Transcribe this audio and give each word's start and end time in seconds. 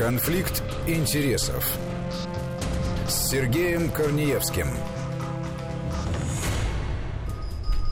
Конфликт 0.00 0.62
интересов 0.86 1.76
с 3.06 3.28
Сергеем 3.28 3.90
Корнеевским. 3.90 4.68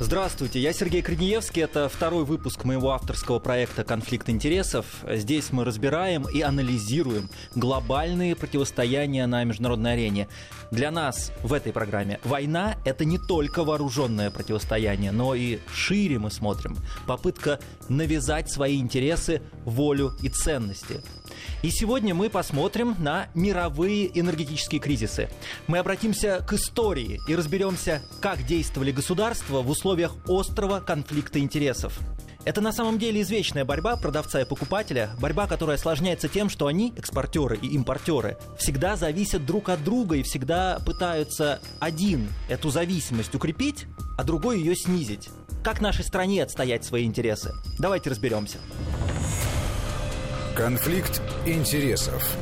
Здравствуйте, 0.01 0.59
я 0.59 0.73
Сергей 0.73 1.03
Корнеевский. 1.03 1.61
Это 1.61 1.91
второй 1.91 2.25
выпуск 2.25 2.65
моего 2.65 2.93
авторского 2.93 3.41
проекта 3.41 3.85
«Конфликт 3.85 4.31
интересов». 4.31 4.87
Здесь 5.07 5.53
мы 5.53 5.67
разбираем 5.67 6.27
и 6.27 6.41
анализируем 6.41 7.29
глобальные 7.55 8.35
противостояния 8.37 9.27
на 9.27 9.45
международной 9.45 9.93
арене. 9.93 10.29
Для 10.71 10.91
нас 10.91 11.31
в 11.43 11.53
этой 11.53 11.75
программе 11.75 12.21
война– 12.25 12.77
это 12.87 13.05
не 13.05 13.19
только 13.19 13.65
вооруженное 13.65 14.31
противостояние, 14.31 15.13
но 15.13 15.35
и 15.35 15.59
шире 15.75 16.19
мы 16.19 16.31
смотрим. 16.31 16.79
Попытка 17.07 17.61
навязать 17.91 18.51
свои 18.51 18.79
интересы, 18.79 19.43
волю 19.67 20.13
и 20.23 20.31
ценности. 20.31 21.03
И 21.63 21.71
сегодня 21.71 22.15
мы 22.15 22.31
посмотрим 22.31 22.95
на 23.01 23.29
мировые 23.35 24.19
энергетические 24.19 24.81
кризисы. 24.81 25.29
Мы 25.67 25.79
обратимся 25.79 26.45
к 26.47 26.53
истории 26.53 27.19
и 27.27 27.35
разберемся, 27.35 28.01
как 28.21 28.45
действовали 28.47 28.93
государства 28.93 29.61
в 29.61 29.69
условиях 29.69 30.15
острого 30.29 30.79
конфликта 30.79 31.41
интересов. 31.41 31.99
Это 32.45 32.61
на 32.61 32.73
самом 32.73 32.99
деле 32.99 33.21
извечная 33.23 33.65
борьба 33.65 33.97
продавца 33.97 34.41
и 34.41 34.45
покупателя, 34.45 35.11
борьба, 35.21 35.49
которая 35.49 35.77
осложняется 35.77 36.29
тем, 36.29 36.49
что 36.49 36.69
они, 36.69 36.95
экспортеры 36.97 37.59
и 37.61 37.67
импортеры, 37.75 38.39
всегда 38.57 38.97
зависят 38.97 39.45
друг 39.45 39.69
от 39.69 39.83
друга 39.83 40.17
и 40.17 40.23
всегда 40.23 40.79
пытаются 40.87 41.61
один 41.81 42.29
эту 42.49 42.71
зависимость 42.71 43.35
укрепить, 43.35 43.87
а 44.17 44.23
другой 44.23 44.61
ее 44.61 44.77
снизить. 44.77 45.29
Как 45.65 45.81
нашей 45.81 46.05
стране 46.05 46.45
отстоять 46.45 46.85
свои 46.85 47.05
интересы? 47.05 47.53
Давайте 47.79 48.11
разберемся. 48.11 48.59
Конфликт 50.59 51.23
интересов. 51.47 52.37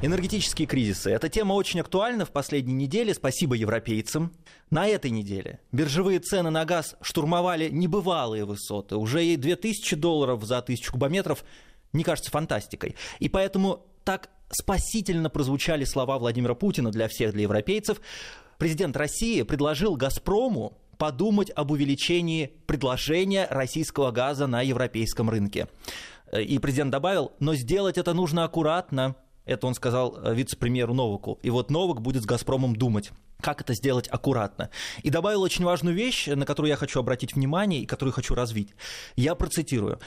Энергетические 0.00 0.66
кризисы. 0.66 1.10
Эта 1.10 1.28
тема 1.28 1.52
очень 1.52 1.80
актуальна 1.80 2.24
в 2.24 2.30
последней 2.30 2.72
неделе. 2.72 3.12
Спасибо 3.12 3.54
европейцам. 3.54 4.32
На 4.70 4.88
этой 4.88 5.10
неделе 5.10 5.60
биржевые 5.70 6.18
цены 6.18 6.48
на 6.48 6.64
газ 6.64 6.96
штурмовали 7.02 7.68
небывалые 7.68 8.46
высоты. 8.46 8.96
Уже 8.96 9.22
и 9.22 9.36
2000 9.36 9.96
долларов 9.96 10.42
за 10.44 10.62
тысячу 10.62 10.92
кубометров 10.92 11.44
не 11.92 12.04
кажется 12.04 12.30
фантастикой. 12.30 12.96
И 13.18 13.28
поэтому 13.28 13.84
так 14.04 14.30
спасительно 14.48 15.28
прозвучали 15.28 15.84
слова 15.84 16.18
Владимира 16.18 16.54
Путина 16.54 16.90
для 16.90 17.08
всех, 17.08 17.32
для 17.32 17.42
европейцев. 17.42 18.00
Президент 18.56 18.96
России 18.96 19.42
предложил 19.42 19.94
«Газпрому» 19.94 20.80
подумать 21.00 21.50
об 21.56 21.70
увеличении 21.70 22.52
предложения 22.66 23.46
российского 23.50 24.10
газа 24.10 24.46
на 24.46 24.60
европейском 24.60 25.30
рынке. 25.30 25.66
И 26.38 26.58
президент 26.58 26.90
добавил, 26.90 27.32
но 27.40 27.54
сделать 27.54 27.98
это 27.98 28.14
нужно 28.14 28.44
аккуратно. 28.44 29.16
Это 29.44 29.66
он 29.66 29.74
сказал 29.74 30.16
э, 30.22 30.34
вице-премьеру 30.34 30.94
Новаку. 30.94 31.38
И 31.42 31.50
вот 31.50 31.70
Новак 31.70 32.02
будет 32.02 32.22
с 32.22 32.26
«Газпромом» 32.26 32.76
думать 32.76 33.10
как 33.40 33.62
это 33.62 33.72
сделать 33.72 34.06
аккуратно. 34.08 34.68
И 35.02 35.08
добавил 35.08 35.40
очень 35.40 35.64
важную 35.64 35.96
вещь, 35.96 36.26
на 36.26 36.44
которую 36.44 36.68
я 36.68 36.76
хочу 36.76 37.00
обратить 37.00 37.34
внимание 37.34 37.80
и 37.80 37.86
которую 37.86 38.12
хочу 38.12 38.34
развить. 38.34 38.74
Я 39.16 39.34
процитирую. 39.34 39.98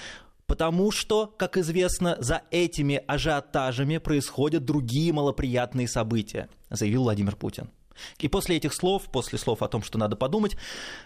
Потому 0.46 0.92
что, 0.92 1.26
как 1.26 1.58
известно, 1.58 2.16
за 2.20 2.44
этими 2.52 3.02
ажиотажами 3.08 3.98
происходят 3.98 4.66
другие 4.66 5.14
малоприятные 5.14 5.88
события, 5.88 6.50
заявил 6.70 7.04
Владимир 7.04 7.36
Путин. 7.36 7.70
И 8.20 8.28
после 8.28 8.58
этих 8.58 8.74
слов, 8.74 9.04
после 9.12 9.38
слов 9.38 9.62
о 9.62 9.68
том, 9.68 9.84
что 9.84 9.98
надо 9.98 10.16
подумать, 10.16 10.58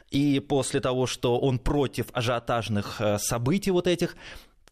и 0.09 0.39
после 0.39 0.79
того, 0.79 1.05
что 1.05 1.37
он 1.37 1.59
против 1.59 2.07
ажиотажных 2.13 3.01
э, 3.01 3.17
событий 3.19 3.71
вот 3.71 3.87
этих, 3.87 4.15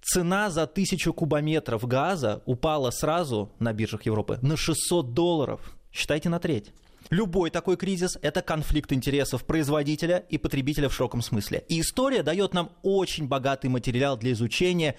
цена 0.06 0.50
за 0.50 0.67
тысячу 0.67 1.14
кубометров 1.14 1.88
газа 1.88 2.42
упала 2.45 2.92
сразу 2.92 3.52
на 3.59 3.73
биржах 3.73 4.06
Европы 4.06 4.38
на 4.42 4.56
600 4.56 5.14
долларов. 5.14 5.75
Считайте 5.92 6.30
на 6.30 6.39
треть. 6.39 6.72
Любой 7.09 7.50
такой 7.50 7.77
кризис– 7.77 8.17
это 8.21 8.42
конфликт 8.42 8.92
интересов 8.92 9.45
производителя 9.45 10.23
и 10.30 10.38
потребителя 10.38 10.89
в 10.89 10.93
широком 10.93 11.21
смысле. 11.21 11.64
И 11.70 11.82
история 11.82 12.23
дает 12.23 12.54
нам 12.54 12.71
очень 12.82 13.27
богатый 13.27 13.67
материал 13.67 14.17
для 14.17 14.32
изучения 14.32 14.95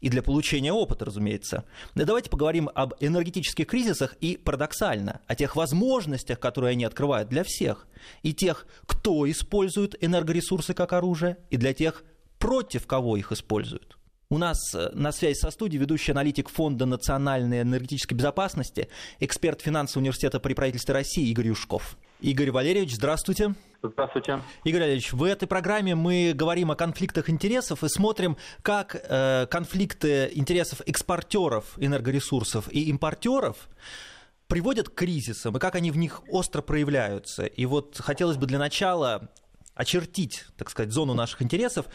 и 0.00 0.08
для 0.08 0.22
получения 0.22 0.72
опыта, 0.72 1.04
разумеется. 1.04 1.64
Да 1.94 2.04
давайте 2.04 2.28
поговорим 2.28 2.68
об 2.74 2.94
энергетических 3.00 3.66
кризисах 3.66 4.14
и, 4.20 4.36
парадоксально, 4.36 5.20
о 5.26 5.34
тех 5.34 5.56
возможностях, 5.56 6.38
которые 6.38 6.72
они 6.72 6.84
открывают 6.84 7.28
для 7.28 7.44
всех. 7.44 7.86
И 8.22 8.34
тех, 8.34 8.66
кто 8.86 9.28
использует 9.30 9.96
энергоресурсы 10.02 10.74
как 10.74 10.92
оружие, 10.92 11.38
и 11.50 11.56
для 11.56 11.72
тех, 11.72 12.04
против 12.38 12.86
кого 12.86 13.16
их 13.16 13.32
используют. 13.32 13.96
У 14.30 14.38
нас 14.38 14.74
э, 14.74 14.90
на 14.94 15.12
связи 15.12 15.38
со 15.38 15.50
студией 15.50 15.80
ведущий 15.80 16.12
аналитик 16.12 16.48
Фонда 16.48 16.86
национальной 16.86 17.62
энергетической 17.62 18.14
безопасности, 18.14 18.88
эксперт 19.20 19.60
финансового 19.60 20.02
университета 20.02 20.40
при 20.40 20.54
правительстве 20.54 20.94
России 20.94 21.28
Игорь 21.28 21.48
Юшков. 21.48 21.96
Игорь 22.20 22.50
Валерьевич, 22.50 22.94
здравствуйте. 22.94 23.54
Здравствуйте. 23.82 24.40
Игорь 24.64 24.80
Валерьевич, 24.80 25.12
в 25.12 25.22
этой 25.24 25.46
программе 25.46 25.94
мы 25.94 26.32
говорим 26.34 26.70
о 26.70 26.74
конфликтах 26.74 27.28
интересов 27.28 27.84
и 27.84 27.88
смотрим, 27.88 28.38
как 28.62 28.96
э, 28.96 29.46
конфликты 29.50 30.30
интересов 30.34 30.80
экспортеров 30.86 31.74
энергоресурсов 31.76 32.72
и 32.72 32.84
импортеров 32.84 33.68
приводят 34.46 34.88
к 34.88 34.94
кризисам 34.94 35.56
и 35.56 35.60
как 35.60 35.74
они 35.74 35.90
в 35.90 35.98
них 35.98 36.22
остро 36.28 36.62
проявляются. 36.62 37.44
И 37.44 37.66
вот 37.66 37.98
хотелось 37.98 38.38
бы 38.38 38.46
для 38.46 38.58
начала 38.58 39.28
очертить, 39.74 40.44
так 40.56 40.70
сказать, 40.70 40.92
зону 40.92 41.14
наших 41.14 41.42
интересов 41.42 41.86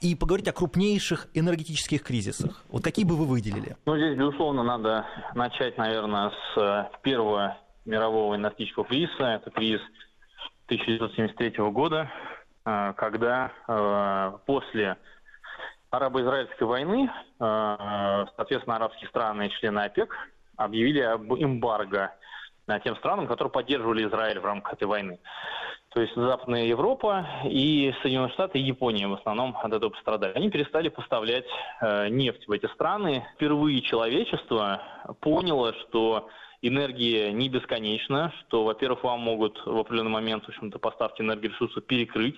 и 0.00 0.14
поговорить 0.14 0.48
о 0.48 0.52
крупнейших 0.52 1.28
энергетических 1.34 2.02
кризисах. 2.02 2.62
Вот 2.68 2.82
какие 2.84 3.04
бы 3.04 3.16
вы 3.16 3.26
выделили? 3.26 3.76
Ну, 3.86 3.96
здесь, 3.96 4.16
безусловно, 4.16 4.62
надо 4.62 5.06
начать, 5.34 5.76
наверное, 5.76 6.30
с 6.30 6.58
э, 6.58 6.84
первого 7.02 7.58
мирового 7.84 8.36
энергетического 8.36 8.84
кризиса. 8.84 9.24
Это 9.24 9.50
кризис 9.50 9.80
1973 10.66 11.70
года, 11.70 12.10
э, 12.64 12.92
когда 12.96 13.52
э, 13.66 14.38
после 14.46 14.96
арабо-израильской 15.90 16.66
войны, 16.66 17.08
соответственно, 17.38 18.74
арабские 18.74 19.08
страны, 19.10 19.48
члены 19.60 19.78
ОПЕК, 19.78 20.12
объявили 20.56 20.98
об 20.98 21.32
эмбарго 21.34 22.10
тем 22.82 22.96
странам, 22.96 23.28
которые 23.28 23.52
поддерживали 23.52 24.04
Израиль 24.08 24.40
в 24.40 24.44
рамках 24.44 24.72
этой 24.72 24.88
войны 24.88 25.20
то 25.94 26.00
есть 26.00 26.14
Западная 26.16 26.64
Европа 26.64 27.24
и 27.44 27.94
Соединенные 28.02 28.32
Штаты 28.32 28.58
и 28.58 28.62
Япония 28.62 29.06
в 29.06 29.14
основном 29.14 29.56
от 29.56 29.72
этого 29.72 29.90
пострадали. 29.90 30.32
Они 30.34 30.50
перестали 30.50 30.88
поставлять 30.88 31.46
э, 31.80 32.08
нефть 32.08 32.48
в 32.48 32.50
эти 32.50 32.66
страны. 32.66 33.24
Впервые 33.36 33.80
человечество 33.80 34.82
поняло, 35.20 35.72
что 35.74 36.28
энергия 36.62 37.30
не 37.30 37.48
бесконечна, 37.48 38.32
что, 38.40 38.64
во-первых, 38.64 39.04
вам 39.04 39.20
могут 39.20 39.64
в 39.64 39.78
определенный 39.78 40.10
момент, 40.10 40.44
в 40.44 40.48
общем-то, 40.48 40.80
поставки 40.80 41.22
энергоресурсов 41.22 41.84
перекрыть, 41.86 42.36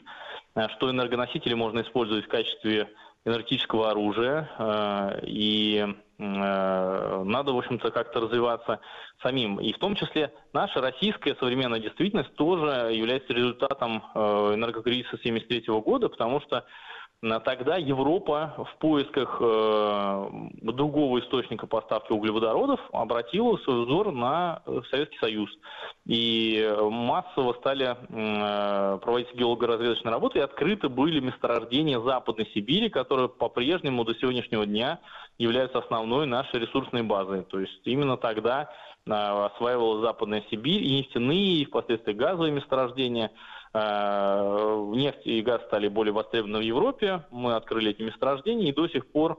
э, 0.55 0.69
что 0.77 0.91
энергоносители 0.91 1.55
можно 1.55 1.81
использовать 1.81 2.27
в 2.27 2.29
качестве 2.29 2.91
энергетического 3.25 3.91
оружия, 3.91 4.51
э, 4.59 5.21
и 5.25 5.97
надо, 6.19 7.53
в 7.53 7.59
общем-то, 7.59 7.91
как-то 7.91 8.21
развиваться 8.21 8.81
самим. 9.23 9.61
И 9.61 9.73
в 9.73 9.79
том 9.79 9.97
числе 9.97 10.33
наша 10.53 10.81
российская 10.81 11.35
современная 11.37 11.81
действительность 11.81 12.35
тоже 12.37 12.91
является 12.93 13.33
результатом 13.33 14.03
э, 14.15 14.19
энергокризиса 14.55 15.17
1973 15.17 15.75
года, 15.81 16.09
потому 16.09 16.41
что 16.41 16.65
Тогда 17.45 17.77
Европа 17.77 18.55
в 18.57 18.79
поисках 18.79 19.39
э, 19.41 20.29
другого 20.63 21.19
источника 21.21 21.67
поставки 21.67 22.13
углеводородов 22.13 22.79
обратила 22.93 23.57
свой 23.59 23.85
взор 23.85 24.13
на 24.13 24.63
Советский 24.91 25.19
Союз. 25.19 25.51
И 26.05 26.73
массово 26.81 27.55
стали 27.55 27.97
э, 27.97 28.99
проводить 28.99 29.35
геологоразведочные 29.35 30.13
работы, 30.13 30.39
и 30.39 30.43
открыты 30.43 30.89
были 30.89 31.21
месторождения 31.21 32.01
Западной 32.01 32.49
Сибири, 32.55 32.91
которые 32.91 33.29
по-прежнему 33.29 34.05
до 34.05 34.15
сегодняшнего 34.15 34.65
дня 34.65 35.01
являются 35.39 35.79
основной 35.79 36.27
нашей 36.27 36.61
ресурсной 36.61 37.03
базой. 37.03 37.43
То 37.43 37.59
есть 37.59 37.81
именно 37.85 38.17
тогда 38.17 38.71
э, 39.07 39.11
осваивалась 39.11 40.03
Западная 40.03 40.45
Сибирь, 40.51 40.83
и 40.83 40.99
нефтяные, 40.99 41.63
и 41.63 41.65
впоследствии 41.65 42.13
газовые 42.13 42.53
месторождения– 42.53 43.33
Э, 43.41 43.56
нефть 43.75 45.27
и 45.27 45.43
газ 45.43 45.63
стали 45.67 45.89
более 45.89 46.13
востребованы 46.13 46.59
в 46.59 46.63
Европе, 46.63 47.25
мы 47.31 47.55
открыли 47.55 47.91
эти 47.91 48.03
месторождения 48.03 48.71
и 48.71 48.75
до 48.75 48.89
сих 48.89 49.07
пор 49.07 49.39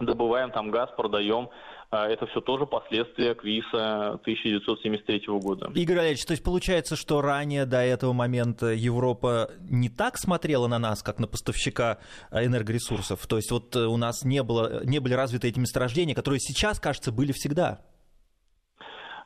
добываем 0.00 0.50
там 0.50 0.70
газ, 0.70 0.90
продаем. 0.96 1.50
Э, 1.90 2.04
это 2.04 2.26
все 2.26 2.40
тоже 2.40 2.66
последствия 2.66 3.34
кризиса 3.34 4.14
1973 4.22 5.22
года. 5.38 5.70
Игорь 5.74 5.96
Валерьевич, 5.96 6.24
то 6.24 6.32
есть 6.32 6.42
получается, 6.42 6.96
что 6.96 7.20
ранее 7.20 7.66
до 7.66 7.78
этого 7.78 8.12
момента 8.12 8.66
Европа 8.66 9.50
не 9.60 9.88
так 9.88 10.18
смотрела 10.18 10.66
на 10.66 10.78
нас, 10.78 11.02
как 11.02 11.18
на 11.18 11.26
поставщика 11.26 11.98
э, 12.30 12.44
энергоресурсов? 12.46 13.26
То 13.26 13.36
есть 13.36 13.50
вот 13.50 13.74
у 13.76 13.96
нас 13.96 14.24
не, 14.24 14.42
было, 14.42 14.84
не 14.84 14.98
были 14.98 15.14
развиты 15.14 15.48
эти 15.48 15.58
месторождения, 15.58 16.14
которые 16.14 16.40
сейчас, 16.40 16.78
кажется, 16.78 17.12
были 17.12 17.32
всегда? 17.32 17.80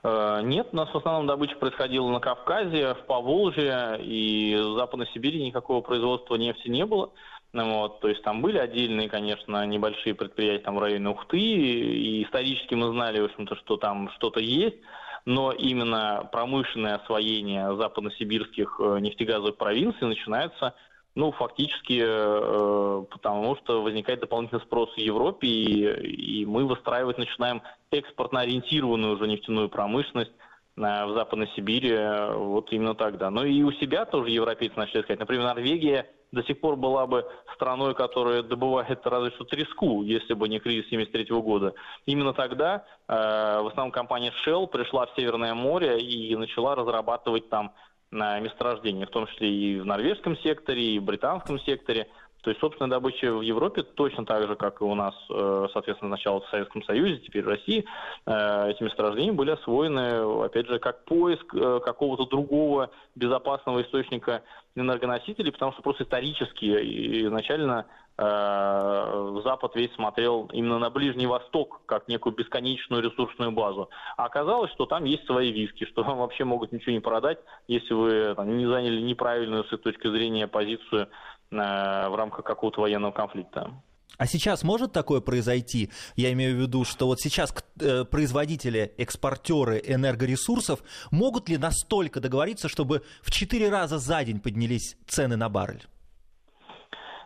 Э, 0.04 0.40
нет, 0.42 0.68
у 0.72 0.76
нас 0.76 0.88
в 0.90 0.96
основном 0.96 1.26
добыча 1.26 1.56
происходила 1.56 2.08
на 2.08 2.20
Кавказе, 2.20 2.94
в 2.94 3.06
Поволжье 3.06 3.98
и 4.00 4.56
в 4.56 4.76
Западной 4.76 5.06
Сибири 5.14 5.44
никакого 5.44 5.80
производства 5.80 6.34
нефти 6.34 6.68
не 6.68 6.84
было. 6.84 7.10
Ну 7.52 7.80
вот, 7.80 8.00
то 8.00 8.08
есть 8.08 8.22
там 8.22 8.40
были 8.40 8.56
отдельные, 8.56 9.10
конечно, 9.10 9.64
небольшие 9.66 10.14
предприятия 10.14 10.64
там 10.64 10.76
в 10.76 10.78
районе 10.78 11.10
Ухты, 11.10 11.38
и 11.38 12.24
исторически 12.24 12.74
мы 12.74 12.90
знали, 12.92 13.20
в 13.20 13.26
общем-то, 13.26 13.56
что 13.56 13.76
там 13.76 14.10
что-то 14.16 14.40
есть, 14.40 14.78
но 15.26 15.52
именно 15.52 16.28
промышленное 16.32 16.96
освоение 16.96 17.76
западносибирских 17.76 18.80
э, 18.80 18.98
нефтегазовых 19.00 19.56
провинций 19.56 20.08
начинается 20.08 20.74
ну, 21.14 21.32
фактически, 21.32 22.02
э, 22.04 23.04
потому 23.10 23.56
что 23.56 23.82
возникает 23.82 24.20
дополнительный 24.20 24.62
спрос 24.62 24.94
в 24.94 24.98
Европе, 24.98 25.46
и, 25.46 26.42
и 26.42 26.46
мы 26.46 26.64
выстраивать 26.64 27.18
начинаем 27.18 27.62
экспортно 27.90 28.40
ориентированную 28.40 29.14
уже 29.16 29.26
нефтяную 29.26 29.68
промышленность 29.68 30.32
э, 30.76 30.80
в 30.80 31.14
Западной 31.14 31.48
Сибири 31.54 31.94
вот 32.34 32.72
именно 32.72 32.94
тогда. 32.94 33.30
Но 33.30 33.44
и 33.44 33.62
у 33.62 33.72
себя 33.72 34.04
тоже 34.06 34.30
европейцы 34.30 34.76
начали 34.76 35.02
искать. 35.02 35.18
Например, 35.18 35.44
Норвегия 35.44 36.08
до 36.32 36.42
сих 36.44 36.60
пор 36.60 36.76
была 36.76 37.06
бы 37.06 37.26
страной, 37.54 37.94
которая 37.94 38.42
добывает 38.42 39.06
разве 39.06 39.30
что 39.32 39.44
треску, 39.44 40.02
если 40.02 40.32
бы 40.32 40.48
не 40.48 40.58
кризис 40.58 40.88
73 40.88 41.26
года. 41.40 41.74
Именно 42.06 42.32
тогда 42.32 42.84
э, 43.06 43.12
в 43.14 43.66
основном 43.66 43.92
компания 43.92 44.32
Shell 44.44 44.66
пришла 44.66 45.06
в 45.06 45.14
Северное 45.14 45.54
море 45.54 46.00
и 46.00 46.34
начала 46.34 46.74
разрабатывать 46.74 47.50
там 47.50 47.72
на 48.12 48.38
месторождения, 48.38 49.06
в 49.06 49.10
том 49.10 49.26
числе 49.26 49.50
и 49.50 49.80
в 49.80 49.86
норвежском 49.86 50.36
секторе, 50.38 50.94
и 50.94 50.98
в 50.98 51.04
британском 51.04 51.58
секторе. 51.60 52.06
То 52.42 52.50
есть 52.50 52.60
собственная 52.60 52.90
добыча 52.90 53.32
в 53.32 53.40
Европе 53.40 53.84
точно 53.84 54.26
так 54.26 54.46
же, 54.48 54.56
как 54.56 54.80
и 54.80 54.84
у 54.84 54.94
нас, 54.94 55.14
э, 55.30 55.66
соответственно, 55.72 56.16
сначала 56.16 56.40
в 56.40 56.48
Советском 56.48 56.82
Союзе, 56.82 57.18
теперь 57.18 57.44
в 57.44 57.48
России, 57.48 57.84
э, 58.26 58.70
эти 58.70 58.82
месторождения 58.82 59.32
были 59.32 59.52
освоены, 59.52 60.44
опять 60.44 60.66
же, 60.66 60.80
как 60.80 61.04
поиск 61.04 61.54
э, 61.54 61.80
какого-то 61.84 62.26
другого 62.26 62.90
безопасного 63.14 63.82
источника 63.82 64.42
энергоносителей, 64.74 65.52
потому 65.52 65.72
что 65.72 65.82
просто 65.82 66.02
исторически 66.02 67.26
изначально 67.26 67.86
Запад 68.16 69.74
весь 69.74 69.92
смотрел 69.94 70.48
именно 70.52 70.78
на 70.78 70.90
Ближний 70.90 71.26
Восток, 71.26 71.80
как 71.86 72.08
некую 72.08 72.34
бесконечную 72.34 73.02
ресурсную 73.02 73.52
базу. 73.52 73.88
А 74.16 74.26
оказалось, 74.26 74.70
что 74.72 74.86
там 74.86 75.04
есть 75.04 75.24
свои 75.26 75.50
риски, 75.50 75.86
что 75.86 76.02
вам 76.02 76.18
вообще 76.18 76.44
могут 76.44 76.72
ничего 76.72 76.92
не 76.92 77.00
продать, 77.00 77.38
если 77.68 77.94
вы 77.94 78.34
там, 78.36 78.56
не 78.56 78.66
заняли 78.66 79.00
неправильную 79.00 79.64
с 79.64 79.72
их 79.72 79.80
точки 79.82 80.08
зрения 80.08 80.46
позицию 80.46 81.08
Э, 81.52 82.08
в 82.08 82.14
рамках 82.16 82.44
какого-то 82.44 82.80
военного 82.80 83.12
конфликта. 83.12 83.70
А 84.16 84.26
сейчас 84.26 84.62
может 84.62 84.92
такое 84.92 85.20
произойти? 85.20 85.90
Я 86.16 86.32
имею 86.32 86.56
в 86.56 86.60
виду, 86.60 86.84
что 86.84 87.06
вот 87.06 87.20
сейчас 87.20 87.54
э, 87.80 88.04
производители, 88.04 88.94
экспортеры 88.96 89.82
энергоресурсов 89.84 90.80
могут 91.10 91.48
ли 91.48 91.58
настолько 91.58 92.20
договориться, 92.20 92.68
чтобы 92.68 93.02
в 93.20 93.30
четыре 93.30 93.68
раза 93.68 93.98
за 93.98 94.24
день 94.24 94.40
поднялись 94.40 94.96
цены 95.06 95.36
на 95.36 95.48
баррель? 95.48 95.86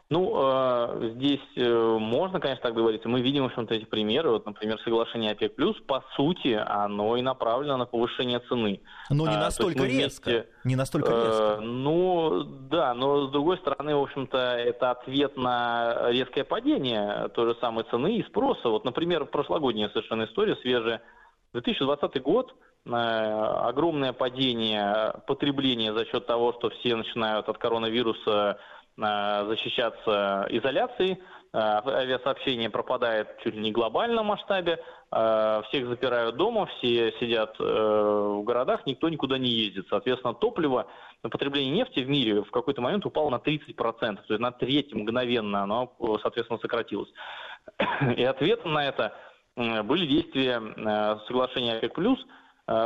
Ну, 0.08 0.32
э, 0.37 1.11
здесь 1.17 1.41
э, 1.56 1.99
можно, 1.99 2.38
конечно, 2.38 2.62
так 2.62 2.75
говорить. 2.75 3.05
Мы 3.05 3.20
видим, 3.20 3.43
в 3.43 3.47
общем-то, 3.47 3.75
эти 3.75 3.85
примеры. 3.85 4.31
Вот, 4.31 4.47
например, 4.47 4.79
соглашение 4.85 5.32
ОПЕК+, 5.32 5.56
по 5.85 6.05
сути, 6.14 6.53
оно 6.53 7.17
и 7.17 7.23
направлено 7.23 7.76
на 7.76 7.87
повышение 7.87 8.38
цены. 8.49 8.81
Но 9.11 9.26
не 9.26 9.35
а, 9.35 9.41
настолько 9.41 9.82
резко. 9.82 10.31
Вместе, 10.31 10.49
не 10.62 10.76
настолько 10.76 11.11
э, 11.11 11.26
резко. 11.26 11.61
Ну, 11.61 12.44
да, 12.70 12.94
но 12.94 13.26
с 13.26 13.32
другой 13.32 13.58
стороны, 13.58 13.97
в 13.97 14.03
общем-то, 14.03 14.38
это 14.38 14.93
ответ 14.93 15.37
на 15.37 16.08
резкое 16.11 16.44
падение 16.44 17.29
той 17.35 17.53
же 17.53 17.58
самой 17.61 17.85
цены 17.91 18.19
и 18.19 18.23
спроса. 18.23 18.69
Вот, 18.69 18.85
например, 18.85 19.25
прошлогодняя 19.25 19.88
совершенно 19.88 20.26
история, 20.26 20.55
свежая. 20.62 21.03
2020 21.53 22.23
год, 22.23 22.55
э, 22.85 22.91
огромное 22.93 24.12
падение 24.12 25.14
потребления 25.26 25.93
за 25.93 26.05
счет 26.05 26.26
того, 26.26 26.53
что 26.53 26.70
все 26.70 26.94
начинают 26.94 27.49
от 27.49 27.58
коронавируса 27.58 28.37
Э, 28.37 28.55
защищаться 28.96 30.46
изоляцией, 30.50 31.12
э, 31.12 31.19
авиасообщение 31.52 32.70
пропадает 32.70 33.38
чуть 33.44 33.54
ли 33.54 33.60
не 33.60 33.70
в 33.70 33.75
глобальном 33.75 34.26
масштабе, 34.26 34.82
э, 35.12 35.62
всех 35.69 35.88
запирают 35.88 36.37
дома, 36.37 36.66
все 36.66 37.12
сидят 37.20 37.58
в 37.58 38.43
городах, 38.43 38.87
никто 38.87 39.08
никуда 39.08 39.37
не 39.37 39.50
ездит. 39.50 39.87
Соответственно, 39.90 40.34
топливо, 40.34 40.87
потребление 41.22 41.72
нефти 41.72 42.00
в 42.00 42.08
мире 42.08 42.43
в 42.43 42.50
какой-то 42.50 42.81
момент 42.81 43.04
упало 43.04 43.28
на 43.28 43.38
30%, 43.38 44.26
то 44.26 44.34
есть 44.34 44.40
на 44.40 44.50
треть 44.50 44.94
мгновенно 44.94 45.62
оно, 45.62 45.94
соответственно, 46.22 46.58
сократилось. 46.60 47.12
И 48.16 48.25
ответом 48.25 48.72
на 48.72 48.87
это 48.87 49.14
были 49.56 50.06
действия 50.06 50.60
соглашения 51.26 51.76
ОПЕК+, 51.76 51.98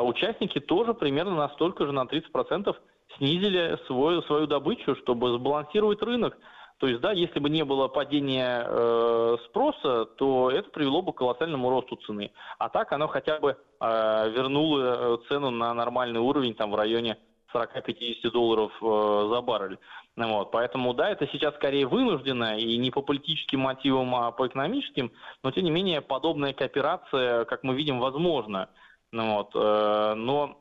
участники 0.03 0.61
тоже 0.61 0.95
примерно 0.95 1.37
настолько 1.37 1.87
же, 1.87 1.93
на 1.93 2.05
30% 2.05 2.75
снизили 3.17 3.79
свою, 3.87 4.23
свою 4.23 4.47
добычу, 4.47 4.97
чтобы 4.97 5.33
сбалансировать 5.35 6.03
рынок. 6.03 6.37
То 6.79 6.87
есть, 6.87 7.01
да, 7.03 7.13
если 7.13 7.41
бы 7.41 7.51
не 7.51 7.63
было 7.63 7.89
падения 7.89 8.65
э, 8.67 9.37
спроса, 9.45 10.07
то 10.17 10.51
это 10.51 10.71
привело 10.71 11.03
бы 11.03 11.13
к 11.13 11.17
колоссальному 11.17 11.69
росту 11.69 11.97
цены. 11.97 12.33
А 12.59 12.71
так 12.71 12.93
оно 12.93 13.07
хотя 13.07 13.39
бы 13.39 13.57
э, 13.81 14.31
вернуло 14.31 14.81
э, 14.81 15.19
цену 15.29 15.51
на 15.51 15.75
нормальный 15.75 16.21
уровень 16.21 16.55
там 16.55 16.71
в 16.71 16.77
районе 16.77 17.19
40-50 17.53 18.31
долларов 18.31 18.73
э, 18.81 19.29
за 19.31 19.43
баррель. 19.43 19.79
Вот, 20.17 20.51
поэтому, 20.51 20.95
да, 20.95 21.11
это 21.11 21.27
сейчас 21.29 21.55
скорее 21.55 21.87
вынуждено, 21.87 22.59
и 22.59 22.77
не 22.77 22.91
по 22.91 23.03
политическим 23.03 23.61
мотивам, 23.61 24.15
а 24.15 24.33
по 24.33 24.47
экономическим, 24.47 25.13
но, 25.43 25.51
тем 25.51 25.65
не 25.65 25.71
менее, 25.71 26.01
подобная 26.01 26.53
кооперация, 26.53 27.45
как 27.45 27.63
мы 27.63 27.75
видим, 27.75 28.01
возможна. 28.01 28.71
Вот, 29.13 29.51
э, 29.55 30.15
но 30.15 30.57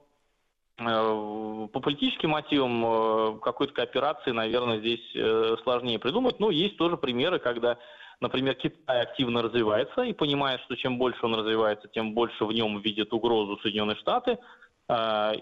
по 0.79 1.79
политическим 1.79 2.31
мотивам 2.31 2.85
э, 2.85 3.39
какой-то 3.41 3.73
кооперации, 3.73 4.31
наверное, 4.31 4.79
здесь 4.79 5.03
э, 5.15 5.57
сложнее 5.63 5.99
придумать. 5.99 6.39
Но 6.39 6.49
есть 6.49 6.77
тоже 6.77 6.97
примеры, 6.97 7.39
когда, 7.39 7.77
например, 8.21 8.55
Китай 8.55 9.01
активно 9.01 9.41
развивается 9.41 10.03
и 10.03 10.13
понимает, 10.13 10.61
что 10.61 10.75
чем 10.75 10.97
больше 10.97 11.25
он 11.25 11.35
развивается, 11.35 11.87
тем 11.89 12.13
больше 12.13 12.45
в 12.45 12.51
нем 12.51 12.79
видят 12.79 13.13
угрозу 13.13 13.59
Соединенные 13.61 13.97
Штаты 13.97 14.37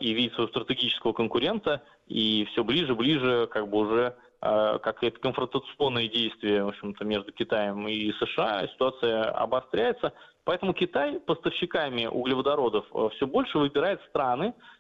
и 0.01 0.13
видит 0.13 0.33
своего 0.33 0.49
стратегического 0.49 1.13
конкурента, 1.13 1.81
и 2.05 2.45
все 2.51 2.65
ближе, 2.65 2.95
ближе, 2.95 3.47
как 3.49 3.69
бы 3.69 3.77
уже 3.77 4.17
какие-то 4.41 5.21
конфронтационные 5.21 6.09
действия, 6.09 6.65
в 6.65 6.67
общем-то, 6.67 7.05
между 7.05 7.31
Китаем 7.31 7.87
и 7.87 8.11
США, 8.11 8.67
ситуация 8.73 9.31
обостряется. 9.31 10.11
Поэтому 10.43 10.73
Китай 10.73 11.21
поставщиками 11.21 12.07
углеводородов 12.07 12.85
все 13.13 13.25
больше 13.25 13.57
выбирает 13.57 14.01
страны, 14.09 14.53
Э, 14.53 14.76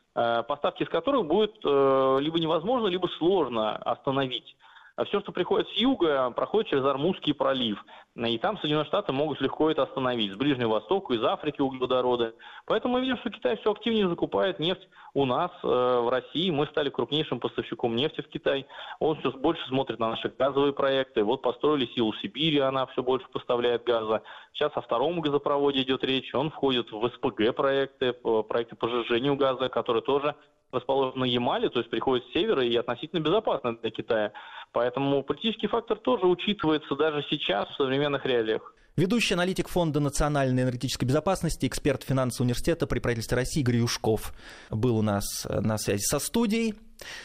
поставки 0.47 0.83
из 0.83 0.89
которых 0.89 1.25
будет 1.25 1.55
э, 1.63 2.17
либо 2.21 2.39
невозможно, 2.39 2.87
либо 2.87 3.07
сложно 3.07 3.75
остановить. 3.75 4.55
А 4.95 5.05
все, 5.05 5.19
что 5.19 5.31
приходит 5.31 5.67
с 5.69 5.73
юга, 5.73 6.31
проходит 6.31 6.71
через 6.71 6.83
Армузский 6.83 7.33
пролив. 7.33 7.83
И 8.25 8.37
там 8.39 8.57
Соединенные 8.57 8.87
Штаты 8.87 9.11
могут 9.11 9.39
легко 9.41 9.69
это 9.69 9.83
остановить. 9.83 10.33
С 10.33 10.35
Ближнего 10.35 10.73
Востока, 10.73 11.13
из 11.13 11.23
Африки 11.23 11.61
углеводороды. 11.61 12.33
Поэтому 12.65 12.95
мы 12.95 13.01
видим, 13.01 13.17
что 13.17 13.29
Китай 13.29 13.57
все 13.57 13.71
активнее 13.71 14.09
закупает 14.09 14.57
нефть 14.59 14.87
у 15.13 15.25
нас, 15.25 15.51
э, 15.63 15.67
в 15.67 16.09
России. 16.09 16.49
Мы 16.49 16.65
стали 16.65 16.89
крупнейшим 16.89 17.39
поставщиком 17.39 17.95
нефти 17.95 18.21
в 18.21 18.27
Китай. 18.27 18.65
Он 18.99 19.17
все 19.19 19.31
больше 19.31 19.63
смотрит 19.67 19.99
на 19.99 20.09
наши 20.09 20.29
газовые 20.29 20.73
проекты. 20.73 21.23
Вот 21.23 21.43
построили 21.43 21.85
силу 21.93 22.11
Сибири, 22.15 22.57
она 22.57 22.87
все 22.87 23.03
больше 23.03 23.27
поставляет 23.29 23.83
газа. 23.83 24.23
Сейчас 24.53 24.71
о 24.73 24.81
втором 24.81 25.21
газопроводе 25.21 25.83
идет 25.83 26.03
речь. 26.03 26.33
Он 26.33 26.49
входит 26.49 26.91
в 26.91 27.07
СПГ 27.09 27.55
проекты, 27.55 28.13
проекты 28.13 28.75
по 28.75 28.89
сжижению 28.89 29.35
газа, 29.35 29.69
которые 29.69 30.01
тоже 30.01 30.33
расположен 30.71 31.19
на 31.19 31.25
Ямале, 31.25 31.69
то 31.69 31.79
есть 31.79 31.89
приходит 31.89 32.25
с 32.25 32.33
севера 32.33 32.63
и 32.63 32.75
относительно 32.75 33.19
безопасно 33.19 33.77
для 33.77 33.89
Китая. 33.89 34.33
Поэтому 34.73 35.23
политический 35.23 35.67
фактор 35.67 35.97
тоже 35.97 36.25
учитывается 36.27 36.95
даже 36.95 37.25
сейчас 37.29 37.69
в 37.69 37.77
современных 38.07 38.25
реалиях. 38.25 38.73
Ведущий 38.95 39.35
аналитик 39.35 39.67
Фонда 39.67 39.99
национальной 39.99 40.63
энергетической 40.63 41.05
безопасности, 41.05 41.67
эксперт 41.67 42.03
финансового 42.03 42.45
университета 42.47 42.87
при 42.87 42.99
правительстве 42.99 43.35
России 43.35 43.59
Игорь 43.59 43.77
Юшков 43.77 44.33
был 44.71 44.97
у 44.97 45.01
нас 45.03 45.45
на 45.47 45.77
связи 45.77 46.01
со 46.01 46.17
студией. 46.17 46.73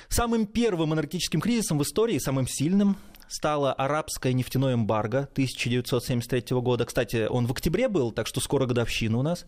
Самым 0.08 0.46
первым 0.46 0.92
энергетическим 0.92 1.40
кризисом 1.40 1.78
в 1.78 1.82
истории, 1.82 2.18
самым 2.18 2.46
сильным, 2.46 2.96
стало 3.26 3.72
арабское 3.72 4.34
нефтяное 4.34 4.74
эмбарго 4.74 5.20
1973 5.32 6.58
года. 6.58 6.84
Кстати, 6.84 7.26
он 7.26 7.46
в 7.46 7.52
октябре 7.52 7.88
был, 7.88 8.12
так 8.12 8.26
что 8.26 8.40
скоро 8.40 8.66
годовщина 8.66 9.16
у 9.16 9.22
нас. 9.22 9.46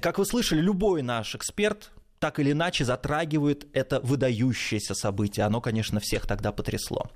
Как 0.00 0.18
вы 0.18 0.24
слышали, 0.24 0.60
любой 0.60 1.02
наш 1.02 1.34
эксперт 1.34 1.90
так 2.18 2.38
или 2.38 2.52
иначе 2.52 2.84
затрагивают 2.86 3.66
это 3.74 4.00
выдающееся 4.00 4.94
событие. 4.94 5.44
Оно, 5.44 5.60
конечно, 5.60 6.00
всех 6.00 6.26
тогда 6.26 6.52
потрясло. 6.52 7.10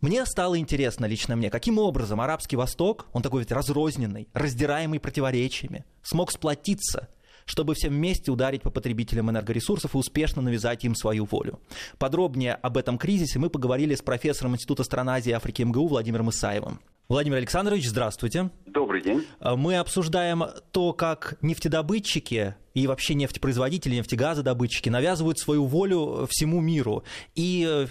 Мне 0.00 0.26
стало 0.26 0.58
интересно 0.58 1.06
лично 1.06 1.36
мне, 1.36 1.50
каким 1.50 1.78
образом 1.78 2.20
Арабский 2.20 2.56
Восток, 2.56 3.06
он 3.12 3.22
такой 3.22 3.40
ведь 3.40 3.52
разрозненный, 3.52 4.28
раздираемый 4.34 5.00
противоречиями, 5.00 5.84
смог 6.02 6.30
сплотиться 6.30 7.08
чтобы 7.48 7.74
всем 7.74 7.94
вместе 7.94 8.30
ударить 8.30 8.62
по 8.62 8.70
потребителям 8.70 9.30
энергоресурсов 9.30 9.94
и 9.94 9.98
успешно 9.98 10.42
навязать 10.42 10.84
им 10.84 10.94
свою 10.94 11.24
волю. 11.24 11.60
Подробнее 11.96 12.54
об 12.54 12.76
этом 12.76 12.98
кризисе 12.98 13.38
мы 13.38 13.50
поговорили 13.50 13.94
с 13.94 14.02
профессором 14.02 14.54
Института 14.54 14.82
стран 14.82 15.08
Азии 15.08 15.30
и 15.30 15.32
Африки 15.32 15.62
МГУ 15.62 15.86
Владимиром 15.86 16.30
Исаевым. 16.30 16.80
Владимир 17.08 17.36
Александрович, 17.36 17.86
здравствуйте. 17.86 18.50
Добрый 18.66 19.00
день. 19.00 19.24
А, 19.38 19.54
мы 19.54 19.76
обсуждаем 19.76 20.42
то, 20.72 20.92
как 20.92 21.38
нефтедобытчики 21.40 22.56
и 22.74 22.86
вообще 22.88 23.14
нефтепроизводители, 23.14 23.94
нефтегазодобытчики 23.94 24.88
навязывают 24.88 25.38
свою 25.38 25.66
волю 25.66 26.26
всему 26.28 26.60
миру. 26.60 27.04
И 27.36 27.64
э, 27.64 27.86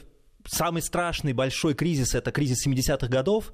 самый 0.46 0.82
страшный 0.82 1.34
большой 1.34 1.74
кризис– 1.74 2.16
это 2.16 2.32
кризис 2.32 2.66
70-х 2.68 3.08
годов. 3.08 3.54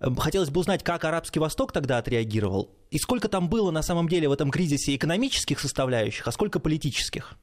Эм, 0.00 0.16
хотелось 0.16 0.50
бы 0.50 0.60
узнать, 0.60 0.82
как 0.82 1.04
Арабский 1.04 1.40
Восток 1.40 1.72
тогда 1.72 1.98
отреагировал, 1.98 2.70
и 2.90 2.98
сколько 2.98 3.28
там 3.28 3.48
было 3.48 3.70
на 3.70 3.82
самом 3.82 4.08
деле 4.08 4.28
в 4.28 4.32
этом 4.32 4.50
кризисе 4.50 4.96
экономических 4.96 5.60
составляющих, 5.60 6.26
а 6.26 6.32
сколько 6.32 6.60
политических? 6.60 7.36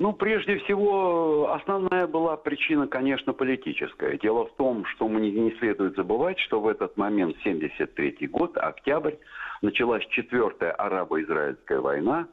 Ну, 0.00 0.14
прежде 0.14 0.56
всего, 0.60 1.52
основная 1.52 2.06
была 2.06 2.34
причина, 2.38 2.86
конечно, 2.86 3.34
политическая. 3.34 4.16
Дело 4.16 4.46
в 4.46 4.54
том, 4.56 4.86
что 4.86 5.06
мне 5.08 5.30
не 5.30 5.50
следует 5.58 5.94
забывать, 5.94 6.38
что 6.38 6.58
в 6.58 6.68
этот 6.68 6.96
момент, 6.96 7.36
73 7.44 8.26
год, 8.28 8.56
октябрь, 8.56 9.16
началась 9.60 10.06
четвертая 10.06 10.72
арабо-израильская 10.72 11.80
война. 11.80 12.28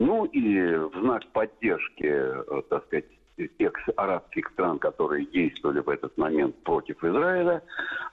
Ну 0.00 0.24
и 0.24 0.74
в 0.74 1.00
знак 1.00 1.22
поддержки, 1.32 2.02
э, 2.04 2.62
так 2.68 2.86
сказать, 2.86 3.06
тех 3.48 3.72
арабских 3.96 4.48
стран, 4.50 4.78
которые 4.78 5.26
действовали 5.26 5.80
в 5.80 5.88
этот 5.88 6.16
момент 6.16 6.56
против 6.62 7.02
Израиля, 7.04 7.62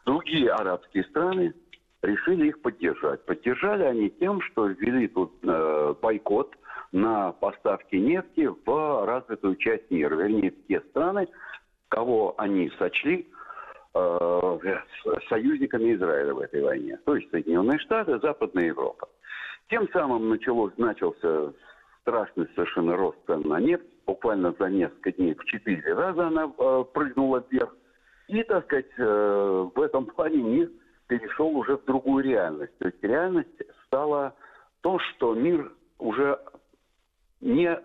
другие 0.06 0.52
арабские 0.52 1.04
страны 1.06 1.54
решили 2.02 2.48
их 2.48 2.62
поддержать. 2.62 3.26
Поддержали 3.26 3.84
они 3.84 4.10
тем, 4.10 4.42
что 4.42 4.68
ввели 4.68 5.08
тут 5.08 5.34
э, 5.44 5.96
бойкот 6.02 6.56
на 6.92 7.32
поставки 7.34 7.96
нефти 7.96 8.50
в 8.66 9.06
развитую 9.06 9.56
часть 9.58 9.90
мира, 9.92 10.16
вернее, 10.16 10.52
в 10.52 10.68
те 10.68 10.82
страны, 10.90 11.28
кого 11.90 12.36
они 12.38 12.72
сочли 12.80 13.28
э, 13.94 14.58
союзниками 15.30 15.94
Израиля 15.96 16.34
в 16.34 16.40
этой 16.40 16.62
войне, 16.62 16.98
то 17.06 17.16
есть 17.16 17.30
Соединенные 17.32 17.80
Штаты, 17.80 18.20
Западная 18.20 18.66
Европа. 18.66 19.08
Тем 19.70 19.88
самым 19.92 20.30
началось, 20.30 20.74
начался 20.78 21.54
страшный 22.02 22.48
совершенно 22.56 22.96
рост 22.96 23.18
цен 23.28 23.42
на 23.42 23.60
нефть. 23.60 23.86
Буквально 24.10 24.56
за 24.58 24.72
несколько 24.72 25.12
дней 25.12 25.36
в 25.36 25.46
четыре 25.46 25.94
раза 25.94 26.30
она 26.30 26.52
э, 26.58 26.84
прыгнула 26.96 27.46
вверх. 27.48 27.78
И, 28.28 28.42
так 28.42 28.66
сказать, 28.66 28.90
э, 28.98 29.70
в 29.76 29.80
этом 29.80 30.08
плане 30.08 30.38
мир 30.38 30.72
перешел 31.06 31.56
уже 31.56 31.78
в 31.78 31.86
другую 31.86 32.24
реальность. 32.24 32.76
То 32.80 32.88
есть 32.88 33.04
реальность 33.04 33.62
стала 33.86 34.34
то, 34.82 34.98
что 34.98 35.36
мир 35.36 35.72
уже 36.00 36.40
не 37.40 37.80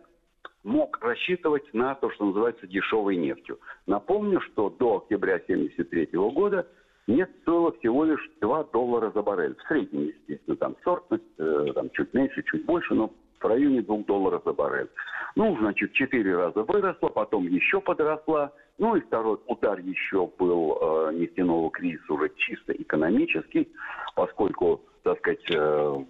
мог 0.62 0.98
рассчитывать 1.02 1.74
на 1.74 1.94
то, 1.94 2.10
что 2.12 2.24
называется 2.24 2.66
дешевой 2.66 3.16
нефтью. 3.16 3.60
Напомню, 3.86 4.40
что 4.40 4.70
до 4.70 4.96
октября 4.96 5.34
1973 5.34 6.18
года 6.30 6.66
нефть 7.06 7.36
стоила 7.42 7.70
всего 7.72 8.06
лишь 8.06 8.30
2 8.40 8.64
доллара 8.72 9.10
за 9.14 9.20
баррель. 9.20 9.56
В 9.56 9.68
среднем, 9.68 10.04
естественно, 10.04 10.56
там 10.56 10.74
сортность, 10.84 11.22
э, 11.36 11.72
там 11.74 11.90
чуть 11.90 12.14
меньше, 12.14 12.42
чуть 12.44 12.64
больше, 12.64 12.94
но 12.94 13.12
в 13.44 13.46
районе 13.46 13.82
2 13.82 13.98
долларов 14.06 14.42
за 14.44 14.52
баррель. 14.52 14.88
Ну, 15.36 15.56
значит, 15.58 15.90
в 15.90 15.94
4 15.94 16.36
раза 16.36 16.62
выросла, 16.62 17.08
потом 17.08 17.46
еще 17.46 17.80
подросла. 17.80 18.52
Ну 18.78 18.96
и 18.96 19.00
второй 19.00 19.38
удар 19.46 19.78
еще 19.78 20.28
был 20.38 20.78
э, 20.80 21.12
нефтяного 21.14 21.70
кризиса 21.70 22.12
уже 22.12 22.30
чисто 22.36 22.72
экономический, 22.72 23.68
поскольку, 24.16 24.80
так 25.04 25.18
сказать, 25.18 25.50
э, 25.50 26.04